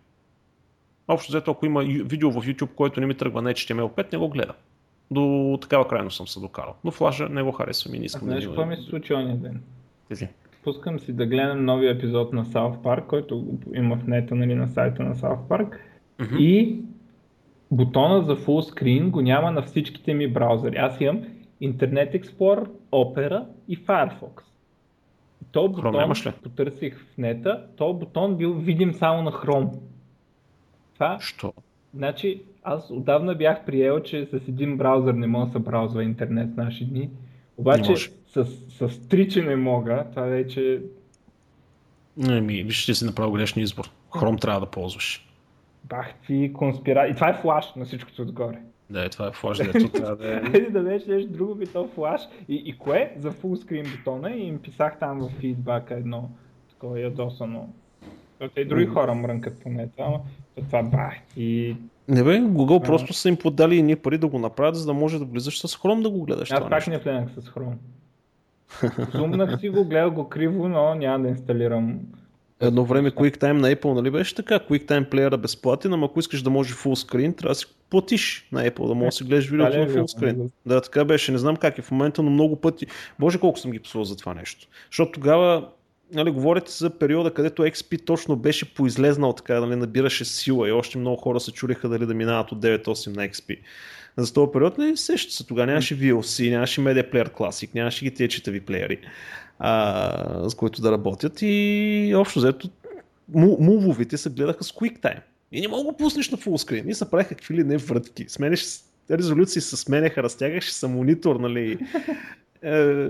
[1.08, 4.28] Общо взето, ако има видео в YouTube, което не ми тръгва на HTML5, не го
[4.28, 4.56] гледам.
[5.10, 6.74] До такава крайно съм се докарал.
[6.84, 9.14] Но флажа не го харесвам и не А искам знаеш да какво ми се случи
[9.14, 9.62] ония ден?
[10.08, 10.28] Тези.
[10.64, 14.68] Пускам си да гледам новия епизод на South Park, който има в нета, нали, на
[14.68, 15.78] сайта на South Park.
[16.20, 16.36] Мгм.
[16.38, 16.80] И
[17.70, 20.76] бутона за full screen го няма на всичките ми браузъри.
[20.76, 21.22] Аз имам
[21.62, 24.42] Internet Explorer, Opera и Firefox.
[25.52, 26.32] То бутон, ли?
[26.42, 29.70] потърсих в нета, то бутон бил видим само на Chrome.
[30.96, 31.52] Това, Що?
[31.94, 36.54] значи, аз отдавна бях приел, че с един браузър не мога да се браузва интернет
[36.54, 37.00] в наши дни.
[37.00, 37.10] Не
[37.56, 37.96] Обаче
[38.28, 40.82] с, с три, че не мога, това вече
[42.28, 43.90] Еми, виж, ще си направил грешния избор.
[44.18, 45.28] Хром трябва да ползваш.
[45.84, 47.06] бах ти конспира...
[47.08, 48.58] И това е флаш на всичкото отгоре.
[48.90, 50.40] Да, е, това е флаж, дето трябва да е.
[50.40, 52.20] Хайде да беше нещо друго би то флаш.
[52.48, 53.14] И, и кое?
[53.18, 56.30] За фулскрин бутона и им писах там в фидбака едно
[56.70, 57.68] такова ядосано.
[58.40, 60.20] Защото и други хора мрънкат по нета, ама
[60.54, 61.76] то това бах и
[62.08, 62.82] Не бе, Google А.
[62.82, 65.76] просто са им подали едни пари да го направят, за да може да влизаш с
[65.76, 66.50] Chrome да го гледаш.
[66.50, 66.90] аз това пак нещо.
[66.90, 67.76] не влезнах с Chrome.
[69.18, 71.98] Зумнах си го, гледах го криво, но няма да инсталирам.
[72.60, 74.58] Едно време QuickTime на Apple, нали беше така?
[74.58, 78.70] QuickTime плеера безплатен, ама ако искаш да може full screen, трябва да си платиш на
[78.70, 80.50] Apple, да можеш да си гледаш видеото Така ли на е full screen.
[80.66, 81.32] Да, така беше.
[81.32, 82.86] Не знам как е в момента, но много пъти.
[83.18, 84.68] Боже, колко съм ги псувал за това нещо.
[84.90, 85.68] Защото тогава
[86.14, 90.98] нали, говорите за периода, където XP точно беше поизлезнал, така, нали, набираше сила и още
[90.98, 93.58] много хора се чудеха дали да минават от 9.8 на XP.
[94.16, 98.14] За този период не сеща се, тогава нямаше VLC, нямаше Media Player Classic, нямаше ги
[98.14, 98.98] тези читави плеери,
[99.58, 102.68] а, с които да работят и общо взето
[103.34, 105.20] му- мувовете се гледаха с QuickTime.
[105.52, 106.88] И не мога да го пуснеш на фулскрин.
[106.88, 108.24] И се правиха какви ли не вратки.
[108.28, 108.64] Сменеш
[109.10, 111.78] резолюции се сменяха, разтягаше се монитор, нали,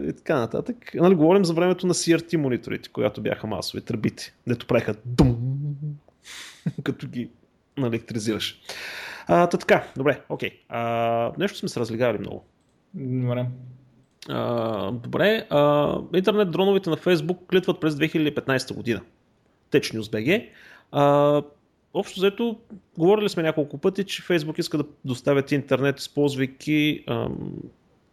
[0.09, 0.77] и така нататък.
[0.95, 5.37] Нали, говорим за времето на CRT мониторите, когато бяха масови, тръбите, дето правиха дум,
[6.83, 7.31] като ги
[7.77, 8.61] наелектризираш.
[9.27, 10.51] А, та така, добре, окей.
[10.69, 12.45] А, нещо сме се разлигали много.
[12.95, 13.47] Добре.
[14.29, 19.01] А, добре, а, интернет дроновете на Facebook клитват през 2015 година.
[19.71, 20.49] TechNews.bg.
[20.93, 21.43] А,
[21.95, 22.59] общо взето,
[22.99, 27.53] говорили сме няколко пъти, че Facebook иска да доставят интернет, използвайки ам,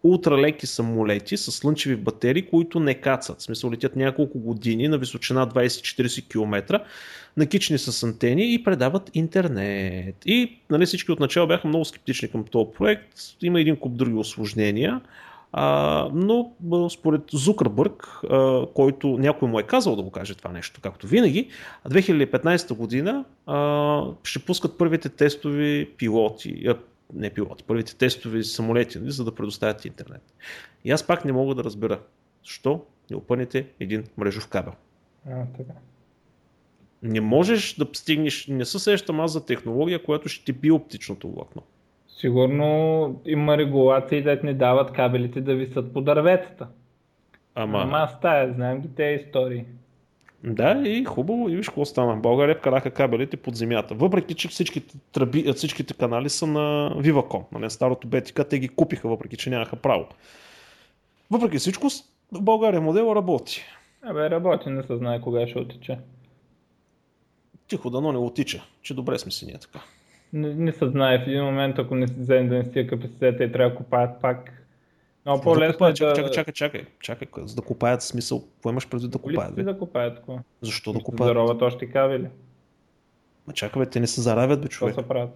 [0.04, 3.40] ултралеки самолети с слънчеви батерии, които не кацат.
[3.40, 6.80] В смисъл летят няколко години на височина 20-40 км,
[7.38, 10.16] накични с антени и предават интернет.
[10.26, 13.08] И нали, всички от начало бяха много скептични към този проект.
[13.42, 15.02] Има един куп други осложнения.
[15.56, 16.52] А, но
[16.90, 21.48] според Зукърбърг, а, който някой му е казал да го каже това нещо, както винаги,
[21.90, 26.76] 2015 година а, ще пускат първите тестови пилоти, а,
[27.14, 30.22] не пилоти, първите тестови самолети, нали, за да предоставят интернет.
[30.86, 32.00] И аз пак не мога да разбера,
[32.44, 34.74] защо не опънете един мрежов кабел.
[35.30, 35.74] А, така.
[37.04, 41.32] Не можеш да стигнеш, не се сещам аз за технология, която ще ти би оптичното
[41.32, 41.64] влакно.
[42.08, 46.68] Сигурно има регулации, да не дават кабелите да висят по дърветата.
[47.56, 49.66] Ама, Ама аз тая, знаем ги тези истории.
[50.44, 52.16] Да, и хубаво, и виж какво стана.
[52.16, 53.96] България вкараха кабелите под земята.
[53.96, 59.08] Въпреки, че всичките, тръби, всичките канали са на Viva.com, нали, старото BTK, те ги купиха,
[59.08, 60.06] въпреки, че нямаха право.
[61.32, 61.88] Въпреки всичко,
[62.32, 63.64] в България модел работи.
[64.02, 65.98] Абе, работи, не се знае кога ще отича.
[67.68, 69.80] Тихо, дано не отича, че добре сме си ние така.
[70.34, 73.44] Не, не се знае, в един момент, ако не си вземе да не стига капацитета
[73.44, 74.63] и трябва да купаят пак,
[75.26, 76.14] много по-лесно да е да...
[76.14, 79.56] Чакай, чакай, чакай, чакай, за да купаят смисъл, какво имаш преди да купаят?
[79.56, 79.64] Бе?
[79.64, 80.40] да купаят какво?
[80.62, 81.30] Защо да купаят?
[81.30, 82.28] Зароват още кабели.
[83.48, 84.96] Ма чакай, бе, те не се заравят, бе, човек.
[84.96, 85.30] Какво се правят?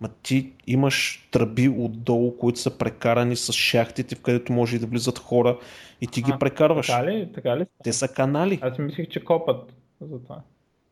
[0.00, 4.86] Ма ти имаш тръби отдолу, които са прекарани с шахтите, в където може и да
[4.86, 5.58] влизат хора
[6.00, 6.86] и ти а, ги прекарваш.
[6.86, 7.32] Така ли?
[7.34, 7.66] Така ли?
[7.84, 8.58] Те са канали.
[8.62, 10.40] Аз мислих, че копат за това.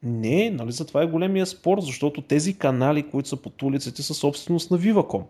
[0.02, 4.14] Не, нали за това е големия спор, защото тези канали, които са под улиците, са
[4.14, 5.22] собственост на Viva.com.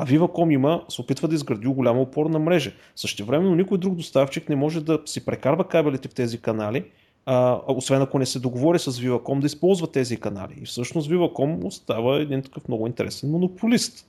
[0.00, 2.72] А Viva.com има, се опитва да изгради голяма опорна мрежа.
[2.96, 6.84] Същевременно никой друг доставчик не може да си прекарва кабелите в тези канали,
[7.26, 10.52] а, освен ако не се договори с Viva.com да използва тези канали.
[10.62, 14.06] И всъщност Viva.com остава един такъв много интересен монополист.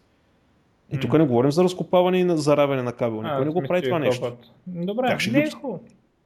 [0.94, 3.22] И тук не говорим за разкопаване и на заравяне на кабел.
[3.22, 4.34] Никой не го прави това нещо.
[4.68, 5.52] Добре, как ще, не ги, е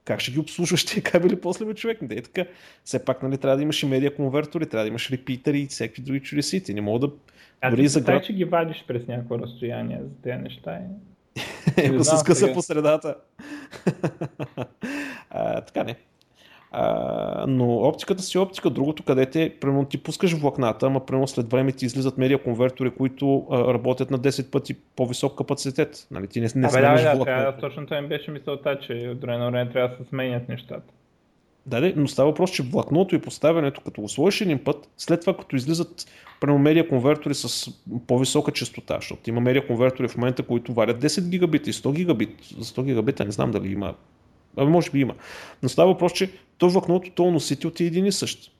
[0.05, 2.01] как ще ги обслужваш тези кабели после бе човек?
[2.01, 2.45] Не е така.
[2.83, 6.01] Все пак нали, трябва да имаш и медиа конвертори, трябва да имаш репитери и всеки
[6.01, 6.63] други чудеси.
[6.73, 7.13] не мога да
[7.61, 8.23] а Дори за град...
[8.23, 10.79] че ги вадиш през някакво разстояние за тези неща.
[11.89, 13.15] Ако се скъса по средата.
[15.29, 15.95] а, така не.
[16.71, 18.69] А, но оптиката си е оптика.
[18.69, 22.91] Другото, където е, примерно ти пускаш влакната, ама примерно след време ти излизат медиа конвертори,
[22.91, 26.07] които а, работят на 10 пъти по-висок капацитет.
[26.11, 29.21] Нали, ти не, не Абе, да, да, трябва, точно това им беше мисълта, че от
[29.21, 30.93] време на време трябва да се сменят нещата.
[31.65, 35.37] Да, но става въпрос, че влакното и поставянето, като го сложиш един път, след това
[35.37, 36.05] като излизат
[36.41, 37.71] прямо медиа конвертори с
[38.07, 42.29] по-висока частота, защото има медиа конвертори в момента, които варят 10 гигабита и 100 гигабит.
[42.57, 43.95] За 100 гигабита не знам дали има.
[44.57, 45.15] Абе, може би има.
[45.63, 48.51] Но става въпрос, че то влакното, то носител ти е един и същ.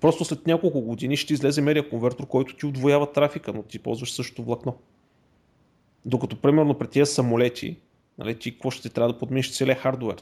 [0.00, 4.12] Просто след няколко години ще излезе медиа конвертор, който ти отвоява трафика, но ти ползваш
[4.12, 4.78] същото влакно.
[6.04, 7.76] Докато, примерно, при тия самолети,
[8.18, 10.16] нали, ти какво ще ти трябва да подминеш целият хардвер?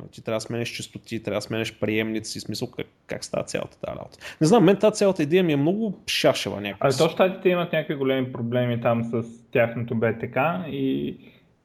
[0.00, 3.80] Нали, ти трябва да сменеш частоти, трябва да сменеш приемници, смисъл как, как става цялата
[3.80, 4.18] тази работа.
[4.40, 6.88] Не знам, мен тази цялата идея ми е много шашева някаква.
[6.88, 11.16] А то щатите имат някакви големи проблеми там с тяхното БТК и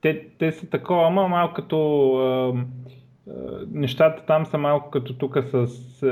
[0.01, 3.33] те, те са такова, ама малко като е, е,
[3.71, 5.53] нещата там са малко като тук с
[6.03, 6.07] е,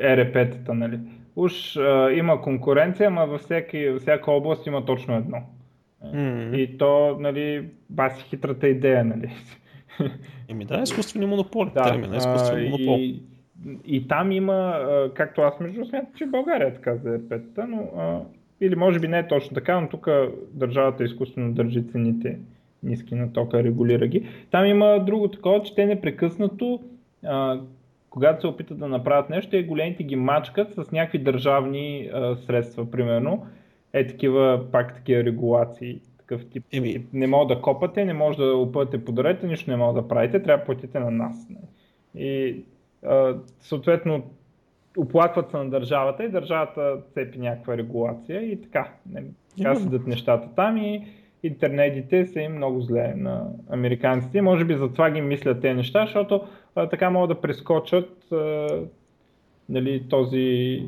[0.00, 0.98] ЕРП-тата, нали.
[1.36, 1.80] Уж е,
[2.14, 5.38] има конкуренция, ама във всяки, всяка област има точно едно.
[6.04, 6.56] Mm-hmm.
[6.56, 9.30] И то, нали, баси хитрата идея, нали.
[10.48, 11.70] Еми да, изкуствени монополи.
[11.74, 12.96] Да, термина, изкуствени монопол.
[12.98, 13.22] И,
[13.84, 14.80] и там има,
[15.14, 17.88] както аз между смятам, че България е така за ЕРП-та, но
[18.60, 20.08] или може би не е точно така, но тук
[20.52, 22.38] държавата изкуствено държи цените
[22.82, 24.28] ниски на тока, регулира ги.
[24.50, 26.80] Там има друго такова, че те непрекъснато,
[27.24, 27.60] а,
[28.10, 32.90] когато се опитат да направят нещо, те големите ги мачкат с някакви държавни а, средства,
[32.90, 33.46] примерно.
[33.92, 36.64] Е такива, пак такива регулации такъв тип.
[36.72, 37.06] Еми...
[37.12, 40.42] Не мога да копате, не може да опъвате по дървета, нищо не мога да правите,
[40.42, 41.48] трябва да платите на нас.
[41.50, 41.60] Не.
[42.22, 42.64] И
[43.06, 44.22] а, съответно
[44.98, 48.92] оплакват се на държавата и държавата цепи някаква регулация и така.
[49.12, 49.22] Не,
[49.58, 51.06] така седат нещата там и
[51.42, 54.42] интернетите са им много зле на американците.
[54.42, 56.42] Може би затова ги мислят тези неща, защото
[56.74, 58.68] а, така могат да прескочат а,
[59.68, 60.82] нали, този,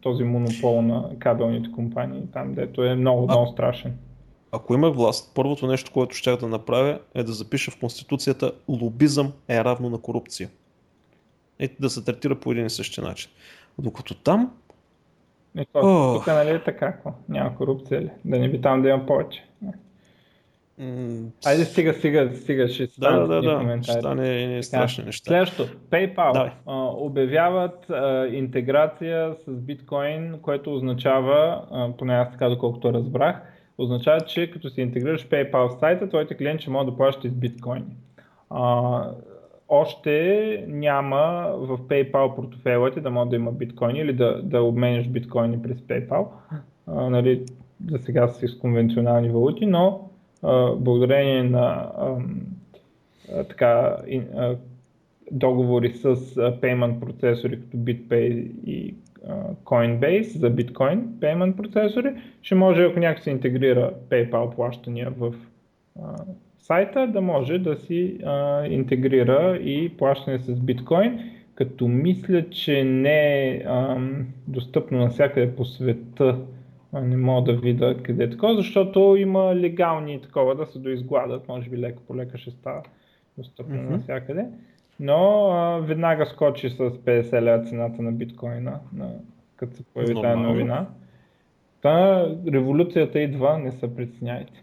[0.00, 3.92] този монопол на кабелните компании, там дето е много, много страшен
[4.52, 9.32] ако има власт, първото нещо, което ще да направя е да запиша в Конституцията лобизъм
[9.48, 10.48] е равно на корупция.
[11.60, 13.30] И да се третира по един и същи начин.
[13.78, 14.52] Докато там...
[15.58, 16.18] И то, oh.
[16.18, 17.12] Тук нали е така, какво?
[17.28, 18.10] Няма корупция ли?
[18.24, 19.44] Да не би там да има повече.
[21.44, 23.92] Айде стига, стига, стига, ще стане да, да, да, коментари.
[23.92, 25.28] Ще стане страшни неща.
[25.28, 32.92] Следващото, PayPal а, обявяват а, интеграция с биткоин, което означава, а, поне аз така доколкото
[32.92, 33.36] разбрах,
[33.78, 37.32] означава, че като си интегрираш PayPal сайта, твоите клиенти ще могат да плащат и с
[37.32, 37.96] биткоини.
[38.50, 39.10] А,
[39.68, 45.62] още няма в PayPal портфейлите да може да има биткоини или да, да обменяш биткоини
[45.62, 46.26] през PayPal.
[46.86, 47.44] А, нали,
[47.90, 50.10] за сега са с конвенционални валути, но
[50.42, 52.16] а, благодарение на а,
[53.34, 53.96] а, така,
[54.36, 54.56] а,
[55.30, 56.10] договори с а,
[56.60, 58.94] payment процесори като BitPay и
[59.64, 65.34] Coinbase за биткоин payment процесори, ще може, ако някак се интегрира PayPal плащания в
[66.02, 66.16] а,
[66.58, 71.20] сайта, да може да си а, интегрира и плащане с биткоин,
[71.54, 74.00] като мисля, че не е а,
[74.48, 76.38] достъпно навсякъде по света.
[76.92, 81.48] А, не мога да видя къде е такова, защото има легални такова да се доизгладат,
[81.48, 82.82] може би леко по лека ще става
[83.38, 83.90] достъпно mm-hmm.
[83.90, 84.46] навсякъде.
[85.00, 89.10] Но а, веднага скочи с 50 лева цената на биткоина, на,
[89.56, 90.86] като се появи тази новина.
[91.82, 94.62] Та революцията идва, не се притесняйте.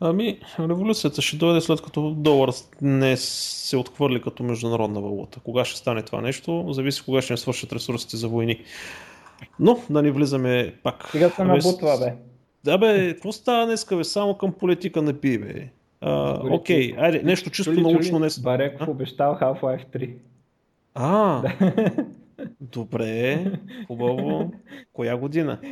[0.00, 2.50] Ами, революцията ще дойде след като долар
[2.82, 5.40] не се отхвърли като международна валута.
[5.44, 8.64] Кога ще стане това нещо, зависи кога ще не свършат ресурсите за войни.
[9.60, 11.08] Но да не влизаме пак.
[11.10, 12.14] Сега се набутва, бе.
[12.64, 14.04] Да бе, какво става днеска, бе?
[14.04, 15.68] Само към политика не пи, бе.
[16.00, 18.40] А, окей, айде, нещо чисто чули, научно днес.
[18.40, 20.14] Бареков обещал Half-Life 3.
[20.94, 21.42] А,
[22.60, 23.52] добре,
[23.86, 24.52] хубаво.
[24.92, 25.58] Коя година?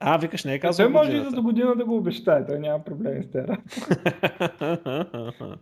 [0.00, 2.84] А, викаш, не е казал Той може и за година да го обещае, той няма
[2.84, 3.58] проблеми с тера.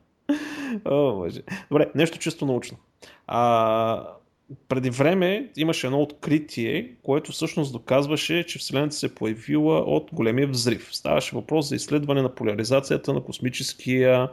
[0.84, 1.42] О, боже.
[1.70, 2.78] Добре, нещо чисто научно.
[3.26, 4.06] А,
[4.68, 10.48] преди време имаше едно откритие, което всъщност доказваше, че Вселената се е появила от големия
[10.48, 10.88] взрив.
[10.92, 14.28] Ставаше въпрос за изследване на поляризацията на космическия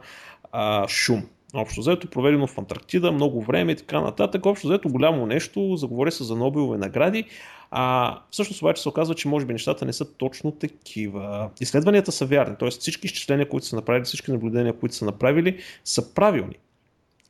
[0.52, 1.22] а, шум.
[1.54, 4.46] Общо взето, проведено в Антарктида, много време и така нататък.
[4.46, 7.24] Общо взето, голямо нещо, заговори се за Нобелове награди.
[7.70, 11.50] А всъщност обаче се оказва, че може би нещата не са точно такива.
[11.60, 12.70] Изследванията са вярни, т.е.
[12.70, 16.54] всички изчисления, които са направили, всички наблюдения, които са направили, са правилни.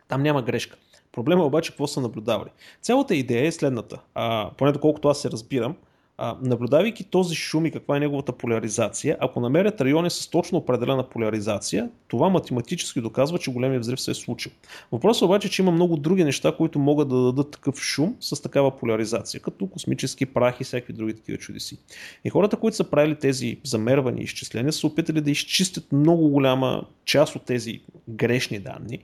[0.09, 0.76] Там няма грешка.
[1.15, 2.51] Проблема е обаче какво са наблюдавали.
[2.83, 5.77] Цялата идея е следната, а, поне доколкото аз се разбирам,
[6.19, 11.09] а, наблюдавайки този шум и каква е неговата поляризация, ако намерят райони с точно определена
[11.09, 14.53] поляризация, това математически доказва, че големия взрив се е случил.
[14.93, 18.43] Въпросът е обаче, че има много други неща, които могат да дадат такъв шум с
[18.43, 21.79] такава поляризация, като космически прах и всякакви други такива чудеси.
[22.25, 26.85] И хората, които са правили тези замервани и изчисления, са опитали да изчистят много голяма
[27.05, 28.99] част от тези грешни данни,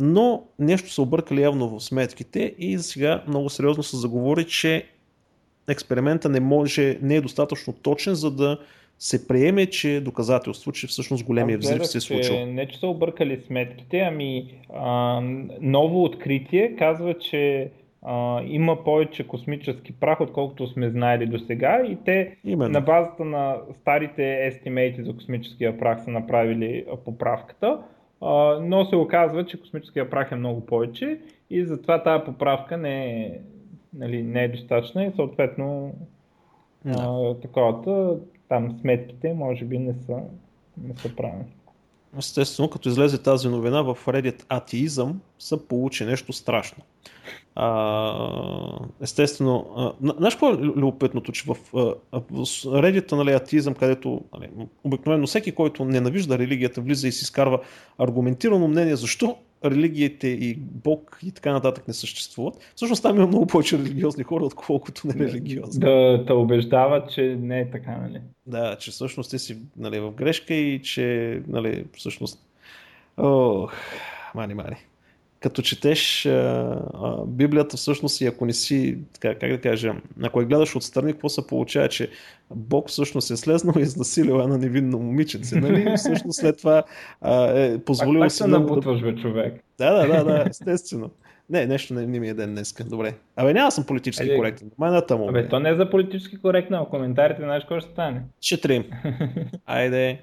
[0.00, 4.86] но нещо са объркали явно в сметките и сега много сериозно се заговори, че
[5.68, 8.58] експеримента не може, не е достатъчно точен, за да
[8.98, 12.34] се приеме, че е доказателство, че всъщност големия взрив се е случил.
[12.34, 15.20] Че, не, че са объркали сметките, ами а,
[15.60, 17.70] ново откритие казва, че
[18.02, 22.72] а, има повече космически прах, отколкото сме знаели до сега и те Именно.
[22.72, 27.78] на базата на старите естимейти за космическия прах са направили поправката,
[28.60, 31.20] но се оказва, че космическия прах е много повече
[31.50, 33.40] и затова тази поправка не е,
[33.94, 35.94] нали, не е достатъчна и съответно
[36.84, 37.36] да.
[37.42, 38.16] таковата,
[38.48, 40.16] там сметките може би не са,
[40.82, 41.44] не са правилни.
[42.18, 46.82] Естествено, като излезе тази новина в Reddit атеизъм, са получи нещо страшно.
[47.54, 49.66] А, естествено,
[50.18, 51.86] знаеш какво е любопитното, че в, в
[52.64, 54.50] Reddit нали, атеизъм, където нали,
[54.84, 57.60] обикновено всеки, който ненавижда религията, влиза и си изкарва
[57.98, 62.72] аргументирано мнение защо религиите и Бог и така нататък не съществуват.
[62.76, 65.80] Всъщност там има много повече религиозни хора, отколкото нерелигиозни.
[65.80, 68.20] Да те убеждават, че не е така, нали?
[68.46, 72.38] Да, че всъщност ти си нали, в грешка и че нали, всъщност...
[73.16, 73.72] Ох,
[74.34, 74.76] мани, мани
[75.42, 76.30] като четеш а,
[76.94, 81.12] а, Библията всъщност и ако не си, така, как да кажа, ако я гледаш отстрани,
[81.12, 82.10] какво се получава, че
[82.50, 85.96] Бог всъщност е слезнал и изнасилил една невинно момиченце, нали?
[85.96, 86.82] Всъщност след това
[87.20, 89.12] а, е позволил пак, пак се набутваш, да...
[89.12, 89.64] бе, човек.
[89.78, 91.10] Да, да, да, да, естествено.
[91.50, 92.74] Не, нещо не, не ми е ден днес.
[92.90, 93.14] Добре.
[93.36, 94.36] Абе, няма съм политически Али...
[94.36, 94.70] коректен.
[94.78, 95.28] Майната му.
[95.28, 98.22] Абе, то не е за политически коректно, а коментарите знаеш какво ще стане.
[98.40, 98.84] Ще трим.
[99.66, 100.20] Айде.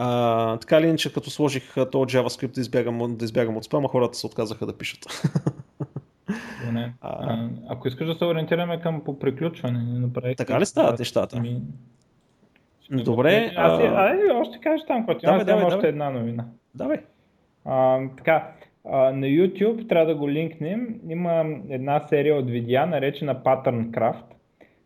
[0.00, 4.18] А, така ли иначе, като сложих този JavaScript да избягам, да избягам от спама, хората
[4.18, 5.06] се отказаха да пишат.
[6.72, 6.94] Не.
[7.00, 10.36] А, ако искаш да се ориентираме към по приключване, не направих.
[10.36, 11.40] Така ли стават нещата?
[11.40, 11.62] Ми...
[12.90, 13.52] Добре.
[13.56, 14.16] А, а...
[14.30, 15.90] а, още кажеш там, когато да, аз давай, още давай.
[15.90, 16.44] една новина.
[16.74, 16.98] Давай.
[17.64, 18.52] А, така,
[18.84, 21.00] а, на YouTube трябва да го линкнем.
[21.08, 24.24] Има една серия от видеа, наречена Pattern Craft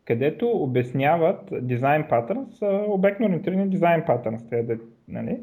[0.05, 4.43] където обясняват дизайн патърнс, обектно ориентирани дизайн патърнс,
[5.07, 5.39] нали?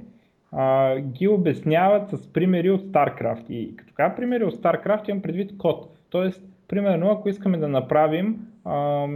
[0.53, 3.51] а, ги обясняват с примери от StarCraft.
[3.51, 5.99] И като кажа примери от StarCraft имам предвид код.
[6.11, 9.07] Тоест, примерно, ако искаме да направим а,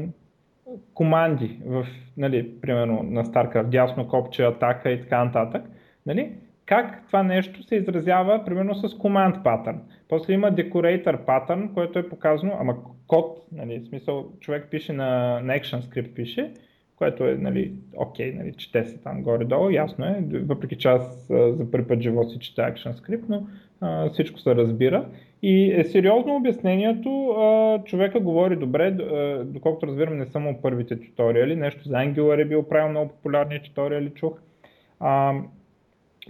[0.95, 1.87] команди в,
[2.17, 5.63] нали, примерно на StarCraft, дясно копче, атака и така нататък,
[6.07, 6.33] нали,
[6.67, 9.77] как това нещо се изразява примерно с command pattern.
[10.09, 12.77] После има decorator pattern, което е показано, ама
[13.07, 16.53] код, нали, в смисъл човек пише на, на action script пише,
[16.97, 21.71] което е, нали, окей, нали, чете се там горе-долу, ясно е, въпреки че аз за
[21.71, 23.47] първи път живот си чета ActionScript, но
[23.81, 25.09] а, всичко се разбира.
[25.43, 28.91] И е сериозно обяснението, а, човека говори добре,
[29.45, 34.11] доколкото разбирам не само първите туториали, нещо за Angular е бил правил много популярни туториали,
[34.11, 34.33] чух.
[35.01, 35.35] А,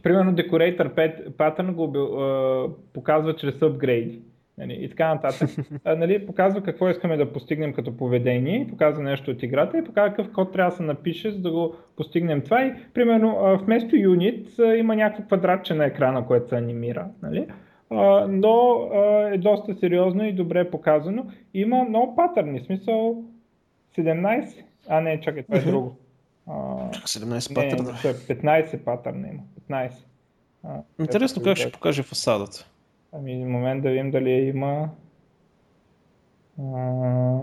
[0.03, 1.85] примерно Decorator Pattern го
[2.21, 4.21] а, показва чрез апгрейди.
[4.59, 5.51] Нали, и така нататък.
[5.85, 10.17] А, нали, показва какво искаме да постигнем като поведение, показва нещо от играта и показва
[10.17, 12.63] какъв код трябва да се напише, за да го постигнем това.
[12.63, 17.07] И, примерно, вместо unit има някакво квадратче на екрана, което се анимира.
[17.23, 17.47] Нали?
[17.91, 21.27] а, но а, е доста сериозно и добре показано.
[21.55, 23.25] Има много патърни, смисъл
[23.99, 25.97] 17, а не, чакай, това е друго.
[26.47, 26.53] А,
[26.91, 27.93] 17 не, патърна.
[27.93, 29.93] Не, 15 патърна има, 15.
[30.65, 32.67] А, Интересно как ще покаже фасадата.
[33.17, 34.91] Ами, момент да видим дали има.
[36.63, 37.41] А,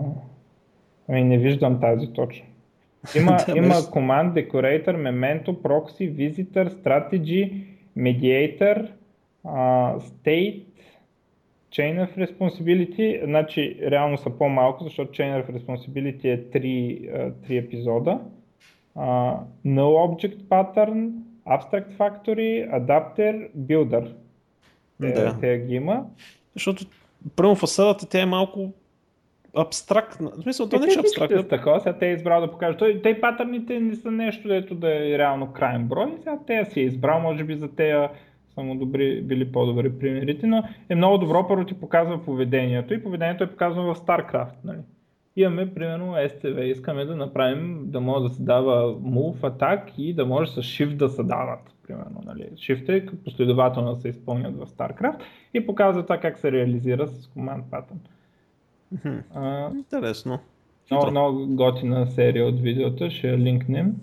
[1.08, 2.46] ами, не виждам тази точно.
[3.16, 7.64] Има, има Command, Decorator, Memento, Proxy, Visitor, Strategy,
[7.96, 8.88] Mediator,
[9.44, 10.64] uh, State,
[11.70, 13.24] Chain of Responsibility.
[13.24, 18.20] Значи, реално са по-малко, защото Chain of Responsibility е 3, uh, 3 епизода.
[18.96, 21.10] Uh, no Object Pattern,
[21.46, 24.12] Abstract Factory, Adapter, Builder.
[25.08, 25.36] Те, да.
[25.40, 26.04] те ги има.
[26.54, 26.84] Защото
[27.36, 28.72] първо фасадата тя е малко
[29.56, 30.30] абстрактна.
[30.30, 31.48] В смисъл, то не е абстрактна.
[31.48, 32.78] Такова, сега те е избрал да покажат.
[32.78, 36.14] Той, те патърните не са нещо, дето да е реално крайен брой.
[36.18, 38.10] Сега те си е избрал, може би за тея
[38.54, 43.44] само добри, били по-добри примерите, но е много добро, първо ти показва поведението и поведението
[43.44, 44.54] е показано в StarCraft.
[44.64, 44.78] Нали?
[45.36, 50.26] Имаме, примерно, STV, искаме да направим, да може да се дава move, атак и да
[50.26, 51.71] може с shift да се дават.
[51.86, 52.48] Примерно, нали?
[52.54, 55.20] Shift е последователно се изпълнят в StarCraft
[55.54, 57.98] и показва това как се реализира с command pattern.
[59.34, 60.38] А, Интересно.
[60.90, 63.94] Много, много готина серия от видеота, ще я линкнем.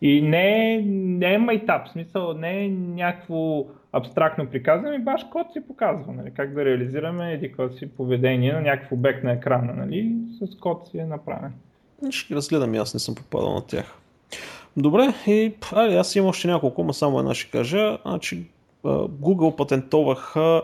[0.00, 6.12] И не, не е майтап, смисъл не е някакво абстрактно приказване, баш код си показва,
[6.12, 10.88] нали, как да реализираме еди си поведение на някакъв обект на екрана, нали, с код
[10.88, 11.52] си е направен.
[12.10, 13.98] Ще ги разгледам, аз не съм попадал на тях.
[14.76, 17.98] Добре, и али, аз имам още няколко, но само една ще кажа.
[18.02, 18.44] Значи,
[18.84, 20.62] Google патентоваха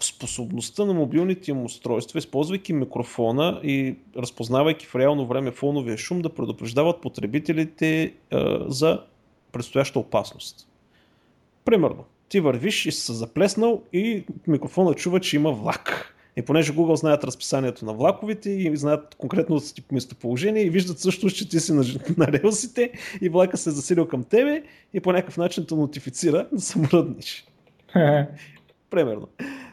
[0.00, 6.34] способността на мобилните им устройства, използвайки микрофона и разпознавайки в реално време фоновия шум, да
[6.34, 8.14] предупреждават потребителите
[8.66, 9.00] за
[9.52, 10.68] предстояща опасност.
[11.64, 16.15] Примерно, ти вървиш и се заплеснал и микрофона чува, че има влак.
[16.36, 19.60] И понеже Google знаят разписанието на влаковете и знаят конкретно
[19.92, 21.84] местоположение и виждат също, че ти си на,
[22.16, 24.62] на релсите и влака се е засилил към тебе
[24.94, 27.46] и по някакъв начин те нотифицира да се мръднеш.
[28.90, 29.28] Примерно.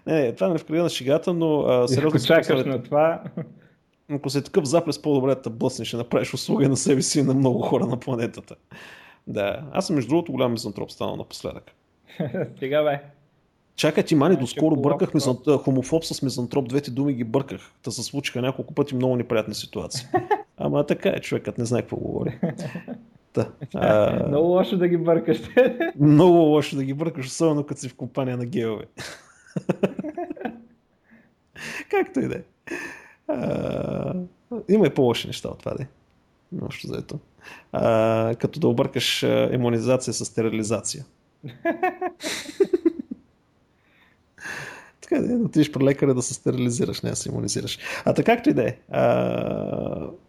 [0.05, 2.17] Не, не, това не е в края на шегата, но а, сериозно.
[2.17, 3.23] Ако чакаш на това.
[4.11, 7.33] Ако си такъв заплес, по-добре да блъснеш и направиш услуга на себе си и на
[7.33, 8.55] много хора на планетата.
[9.27, 11.71] Да, аз съм между другото голям мизантроп станал напоследък.
[12.55, 13.01] Стига бе.
[13.75, 15.37] Чакай ти, мани, доскоро бърках мизан...
[15.63, 17.61] хомофоб с мизантроп, двете думи ги бърках.
[17.83, 20.07] Та се случиха няколко пъти много неприятни ситуации.
[20.57, 22.39] Ама така е, човекът не знае какво говори.
[23.33, 23.49] Да.
[23.73, 24.27] А...
[24.27, 25.41] Много лошо да ги бъркаш.
[25.99, 28.85] Много лошо да ги бъркаш, особено като си в компания на геове.
[31.89, 32.41] Както и да е.
[34.69, 35.85] Има и по-лоши неща от това, да
[36.51, 37.19] Нощо заето.
[37.71, 41.05] А, като да объркаш иммунизация с стерилизация.
[45.03, 47.79] Така да отидеш при лекаря да се стерилизираш, не да се иммунизираш.
[48.05, 48.77] А така както и да е.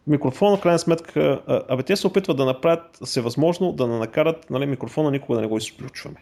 [0.07, 5.11] Микрофона, в крайна сметка, абе те се опитват да направят всевъзможно да накарат нали, микрофона
[5.11, 6.17] никога да не го изключваме.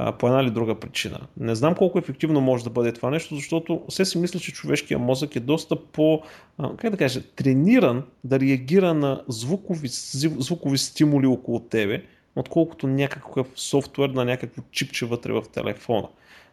[0.00, 1.18] А, по една или друга причина.
[1.40, 5.02] Не знам колко ефективно може да бъде това нещо, защото все си мисля, че човешкият
[5.02, 6.22] мозък е доста по,
[6.58, 12.02] а, как да кажа, трениран да реагира на звукови, звукови стимули около тебе,
[12.36, 16.08] отколкото някакъв софтуер на някакво чипче вътре в телефона.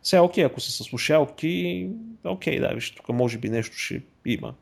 [0.05, 1.89] Сега, окей, ако си със слушалки,
[2.23, 4.53] окей, да, виж, тук може би нещо ще има.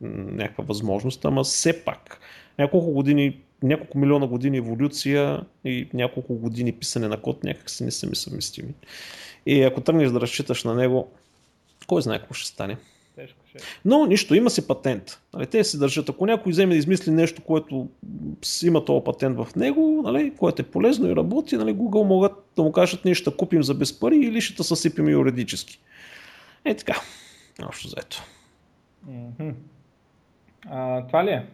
[0.00, 2.20] Някаква възможност, ама все пак.
[2.58, 7.90] Няколко години, няколко милиона години еволюция и няколко години писане на код някак си не
[7.90, 8.74] са ми съвместими.
[9.46, 11.12] И ако тръгнеш да разчиташ на него,
[11.86, 12.76] кой знае какво ще стане.
[13.16, 13.58] Тежко ще.
[13.58, 13.60] Е.
[13.84, 15.20] Но нищо, има си патент.
[15.34, 16.08] Нали, те си държат.
[16.08, 17.88] Ако някой вземе да измисли нещо, което
[18.62, 22.62] има този патент в него, нали, което е полезно и работи, нали, Google могат да
[22.62, 25.80] му кажат, ние ще купим за без пари или ще съсипим юридически.
[26.64, 27.00] Е така.
[27.66, 28.22] Общо заето.
[29.08, 29.54] Mm-hmm.
[30.66, 31.46] А, това ли е?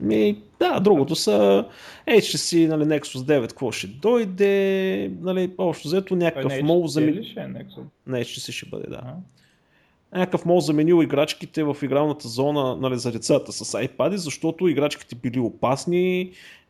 [0.00, 1.66] Ми, да, другото са
[2.08, 7.00] HTC, нали, Nexus 9, какво ще дойде, нали, общо взето някакъв мол за...
[7.00, 8.96] Не HTC ще бъде, да.
[8.96, 9.14] Uh-huh
[10.12, 15.38] някакъв мол заменил играчките в игралната зона нали, за децата с iPad, защото играчките били
[15.40, 16.20] опасни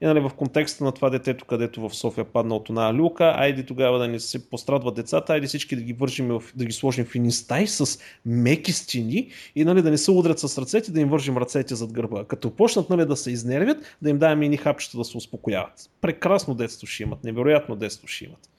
[0.01, 3.62] и нали, в контекста на това детето, където в София падна от една люка, айде
[3.62, 7.14] тогава да не се пострадват децата, айде всички да ги вържим, да ги сложим в
[7.14, 11.09] един стай с меки стени и нали, да не се удрят с ръцете, да им
[11.09, 12.24] вържим ръцете зад гърба.
[12.24, 15.91] Като почнат нали, да се изнервят, да им даваме ини хапчета да се успокояват.
[16.01, 18.51] Прекрасно детство ще имат, невероятно детство ще имат.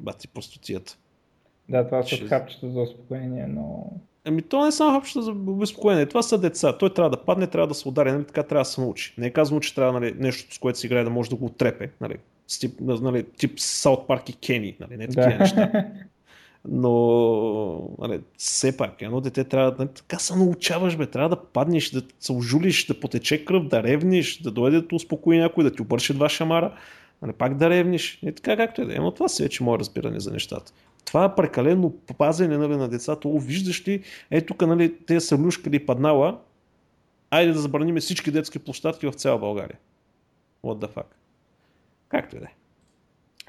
[0.00, 0.96] Бати простотията.
[1.70, 3.92] Да, това са хапчета за успокоение, но...
[4.24, 6.78] Ами то не е само хапчета за успокоение, това са деца.
[6.78, 9.14] Той трябва да падне, трябва да се удари, нали, така трябва да се научи.
[9.18, 11.46] Не е казано, че трябва нали, нещо, с което се играе, да може да го
[11.46, 11.90] отрепе.
[12.00, 12.16] Нали,
[12.60, 15.38] тип, нали, тип Саут Парк и Кени, нали, не такива да.
[15.38, 15.70] неща.
[16.68, 19.86] Но, нали, все пак, едно дете трябва да...
[19.86, 21.06] Така се научаваш, бе.
[21.06, 25.38] Трябва да паднеш, да се ожулиш, да потече кръв, да ревниш, да дойде да успокои
[25.38, 26.74] някой, да ти обърши два шамара.
[27.22, 28.18] Нали, пак да ревниш.
[28.22, 28.98] И така както е да е.
[28.98, 30.72] Но това си вече мое разбиране за нещата.
[31.04, 33.28] Това е прекалено пазене нали, на децата.
[33.28, 36.38] О, виждаш ли, ето тук нали, те са люшкали паднала,
[37.30, 39.78] айде да забраним всички детски площадки в цяла България.
[40.64, 41.06] What the fuck.
[42.08, 42.54] Както и да е.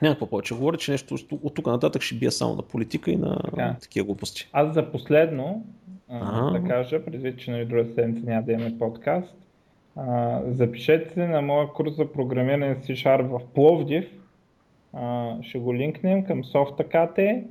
[0.02, 0.56] Няма какво повече.
[0.56, 3.76] Говоря, че нещо от тук нататък ще бия само на политика и на така.
[3.82, 4.50] такива глупости.
[4.54, 5.66] Аз за последно
[6.10, 9.36] а, да кажа, предвид, че нали, друга седмица няма да имаме подкаст,
[9.96, 14.06] а, запишете се на моя курс за програмиране с C-Sharp в Пловдив.
[15.42, 17.44] Ще го линкнем към SoftAKT.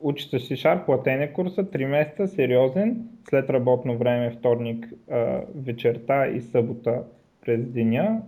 [0.00, 4.92] Учи се C-Sharp, платен е курса, 3 месеца, сериозен, след работно време, вторник
[5.54, 7.02] вечерта и събота
[7.40, 8.22] през деня.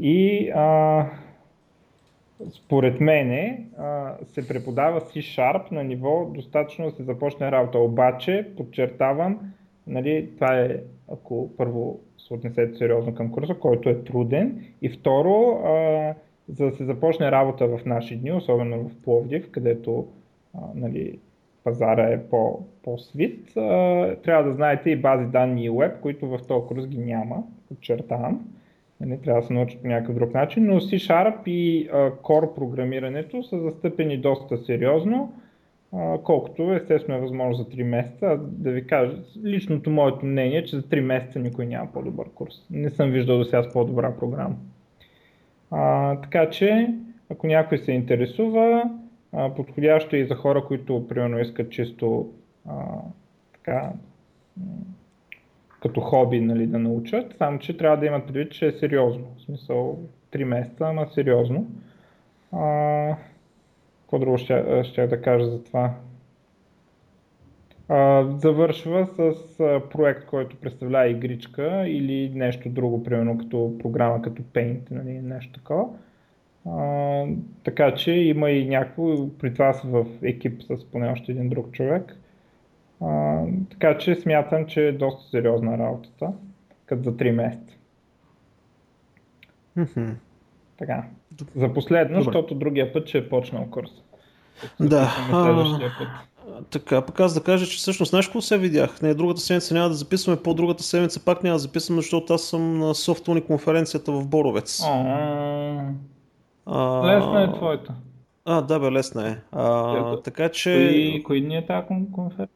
[0.00, 1.06] И а,
[2.50, 7.78] според мене а, се преподава C-Sharp на ниво достатъчно да се започне работа.
[7.78, 9.52] Обаче, подчертавам,
[9.90, 10.80] нали, това е
[11.12, 16.14] ако първо се отнесете сериозно към курса, който е труден и второ, а,
[16.48, 20.06] за да се започне работа в наши дни, особено в Пловдив, където
[20.54, 21.18] а, нали,
[21.64, 23.60] пазара е по, по-свит, а,
[24.22, 28.48] трябва да знаете и бази данни и веб, които в този курс ги няма, подчертавам.
[29.00, 33.42] Нали, трябва да се научат по някакъв друг начин, но C-Sharp и а, Core програмирането
[33.42, 35.32] са застъпени доста сериозно,
[36.24, 38.38] колкото естествено е възможно за 3 месеца.
[38.42, 42.66] Да ви кажа, личното моето мнение е, че за 3 месеца никой няма по-добър курс.
[42.70, 44.56] Не съм виждал до сега с по-добра програма.
[45.70, 46.94] А, така че,
[47.30, 48.90] ако някой се интересува,
[49.32, 52.30] а, подходящо е и за хора, които примерно искат чисто
[52.68, 52.74] а,
[53.52, 53.92] така,
[55.82, 59.26] като хоби нали, да научат, само че трябва да имат предвид, че е сериозно.
[59.38, 59.98] В смисъл
[60.32, 61.66] 3 месеца, ама сериозно.
[62.52, 63.16] А,
[64.10, 65.94] какво друго ще, ще да кажа за това?
[67.88, 74.42] А, завършва с а, проект, който представлява игричка или нещо друго, примерно като програма като
[74.42, 75.88] Paint, нали, нещо такова.
[76.66, 77.24] А,
[77.64, 81.72] така че има и някакво, при това са в екип с поне още един друг
[81.72, 82.16] човек.
[83.00, 86.32] А, така че смятам, че е доста сериозна работата,
[86.86, 87.74] като за 3 месеца.
[89.76, 90.14] Mm-hmm.
[90.78, 91.04] Така.
[91.56, 92.24] За последно, Добре.
[92.24, 93.90] защото другия път ще е почнал курс.
[94.80, 95.10] Да.
[95.30, 96.08] Следващия път.
[96.70, 99.02] Така, пък аз да кажа, че всъщност знаеш какво се видях?
[99.02, 102.78] Не, другата седмица няма да записваме, по-другата седмица пак няма да записваме, защото аз съм
[102.78, 104.82] на софтуни конференцията в Боровец.
[106.66, 107.94] А, Лесна е твоята.
[108.44, 109.36] А, да, бе, лесна е.
[109.52, 110.88] А, Ето, така че.
[110.88, 112.48] Кои, кои дни е тази конференция?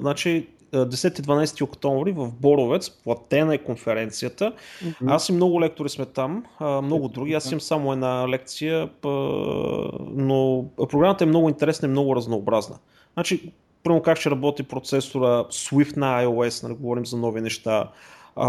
[0.00, 4.52] Значи, 10-12 октомври в Боровец, платена е конференцията.
[4.84, 5.14] Mm-hmm.
[5.14, 7.34] Аз и много лектори сме там, много други.
[7.34, 8.90] Аз имам само една лекция,
[10.14, 12.76] но програмата е много интересна и много разнообразна.
[13.14, 13.52] Значи,
[13.82, 17.90] първо как ще работи процесора, Swift на iOS, нали, говорим за нови неща,
[18.36, 18.46] а,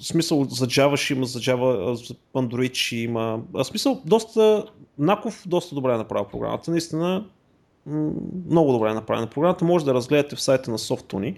[0.00, 3.40] смисъл за Java ще има, за Java, за Android ще има.
[3.54, 4.64] А, смисъл доста,
[4.98, 6.70] Наков доста добре е направил програмата.
[6.70, 7.24] Наистина
[8.50, 9.64] много добре е направена програмата.
[9.64, 11.36] Може да разгледате в сайта на Softony,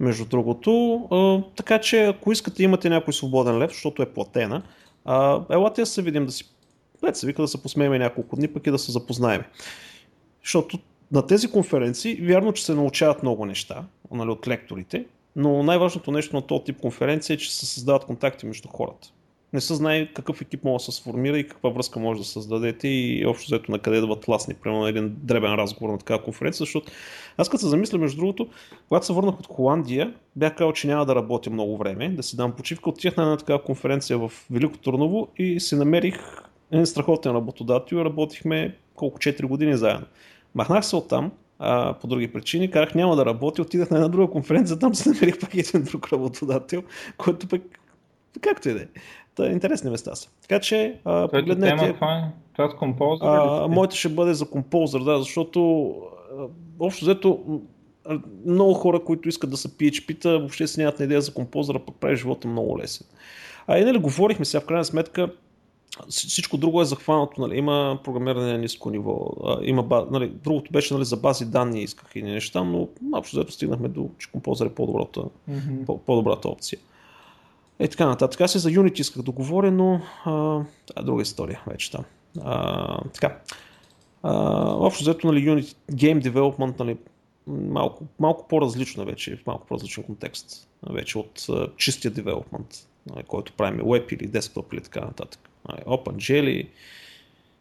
[0.00, 1.42] между другото.
[1.56, 4.62] Така че ако искате имате някой свободен лев, защото е платена,
[5.50, 6.44] елате да се видим да си
[7.04, 9.42] Лед се вика да се посмеем няколко дни, пък и да се запознаем.
[10.44, 10.78] Защото
[11.12, 15.04] на тези конференции, вярно, че се научават много неща нали, от лекторите,
[15.36, 19.08] но най-важното нещо на този тип конференция е, че се създават контакти между хората.
[19.52, 22.88] Не се знае какъв екип може да се сформира и каква връзка може да създадете
[22.88, 26.58] и общо взето на къде да властни, примерно на един дребен разговор на такава конференция,
[26.58, 26.92] защото
[27.36, 28.48] аз като се замисля, между другото,
[28.88, 32.36] когато се върнах от Холандия, бях казал, че няма да работя много време, да си
[32.36, 36.18] дам почивка, отидах на една такава конференция в Велико Турново и си намерих
[36.72, 40.06] един страхотен работодател, работихме колко 4 години заедно.
[40.54, 42.70] Махнах се оттам, а, по други причини.
[42.70, 46.12] Карах няма да работи, отидах на една друга конференция, там се намерих пак един друг
[46.12, 46.82] работодател,
[47.16, 47.62] който пък
[48.40, 48.86] както и да е.
[49.36, 50.28] Та, интересни места са.
[50.42, 51.76] Така че, а, погледнете...
[51.76, 52.22] Тема, това, е?
[52.52, 53.26] това с композър?
[53.26, 55.90] А, моята ще бъде за композър, да, защото
[56.38, 56.42] а,
[56.80, 57.60] общо взето
[58.46, 62.16] много хора, които искат да са PHP-та, въобще си нямат идея за композъра, пък прави
[62.16, 63.06] живота много лесен.
[63.66, 65.30] А и нали, говорихме сега, в крайна сметка,
[66.08, 67.40] всичко друго е захванато.
[67.40, 67.58] Нали.
[67.58, 69.30] Има програмиране на ниско ниво.
[69.62, 73.88] Има, нали, другото беше нали, за бази данни, исках и неща, но общо взето стигнахме
[73.88, 75.98] до, че композър е по-добрата, mm-hmm.
[76.06, 76.78] по-добрата опция.
[77.78, 78.40] Е така нататък.
[78.40, 80.60] Аз и за Unity исках да говоря, но а,
[80.96, 82.04] а, друга история вече там.
[82.40, 83.38] А, така.
[84.22, 84.32] А,
[84.74, 86.96] общо взето, нали, Unity Game Development, нали,
[87.46, 92.84] малко, малко по-различно вече, в малко по-различен контекст вече от uh, чистия development,
[93.14, 95.40] нали, който правим web или desktop или така нататък.
[95.68, 96.68] Нали, OpenGL,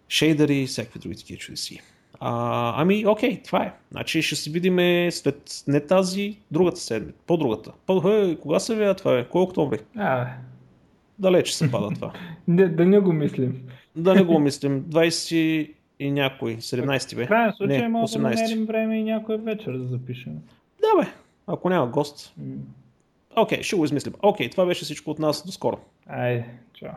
[0.09, 1.81] шейдъри и всякакви други такива чудеси.
[2.19, 3.73] А, ами, окей, това е.
[3.91, 7.71] Значи ще се видим след не тази, другата седмица, по-другата.
[7.85, 9.27] По, е, кога се вия това е?
[9.29, 9.79] Кой октомври?
[9.97, 10.27] А,
[11.19, 12.13] Далече се пада това.
[12.47, 13.67] да, да не го мислим.
[13.95, 14.83] Да не го мислим.
[14.83, 17.25] 20 и някой, 17 бе.
[17.25, 18.21] В крайна случай Не, може да 18.
[18.21, 20.33] намерим време и някой вечер да запишем.
[20.81, 21.11] Да бе,
[21.47, 22.35] ако няма гост.
[23.35, 24.13] Окей, ще го измислим.
[24.21, 25.45] Окей, това беше всичко от нас.
[25.45, 25.77] До скоро.
[26.07, 26.91] Айде, чао.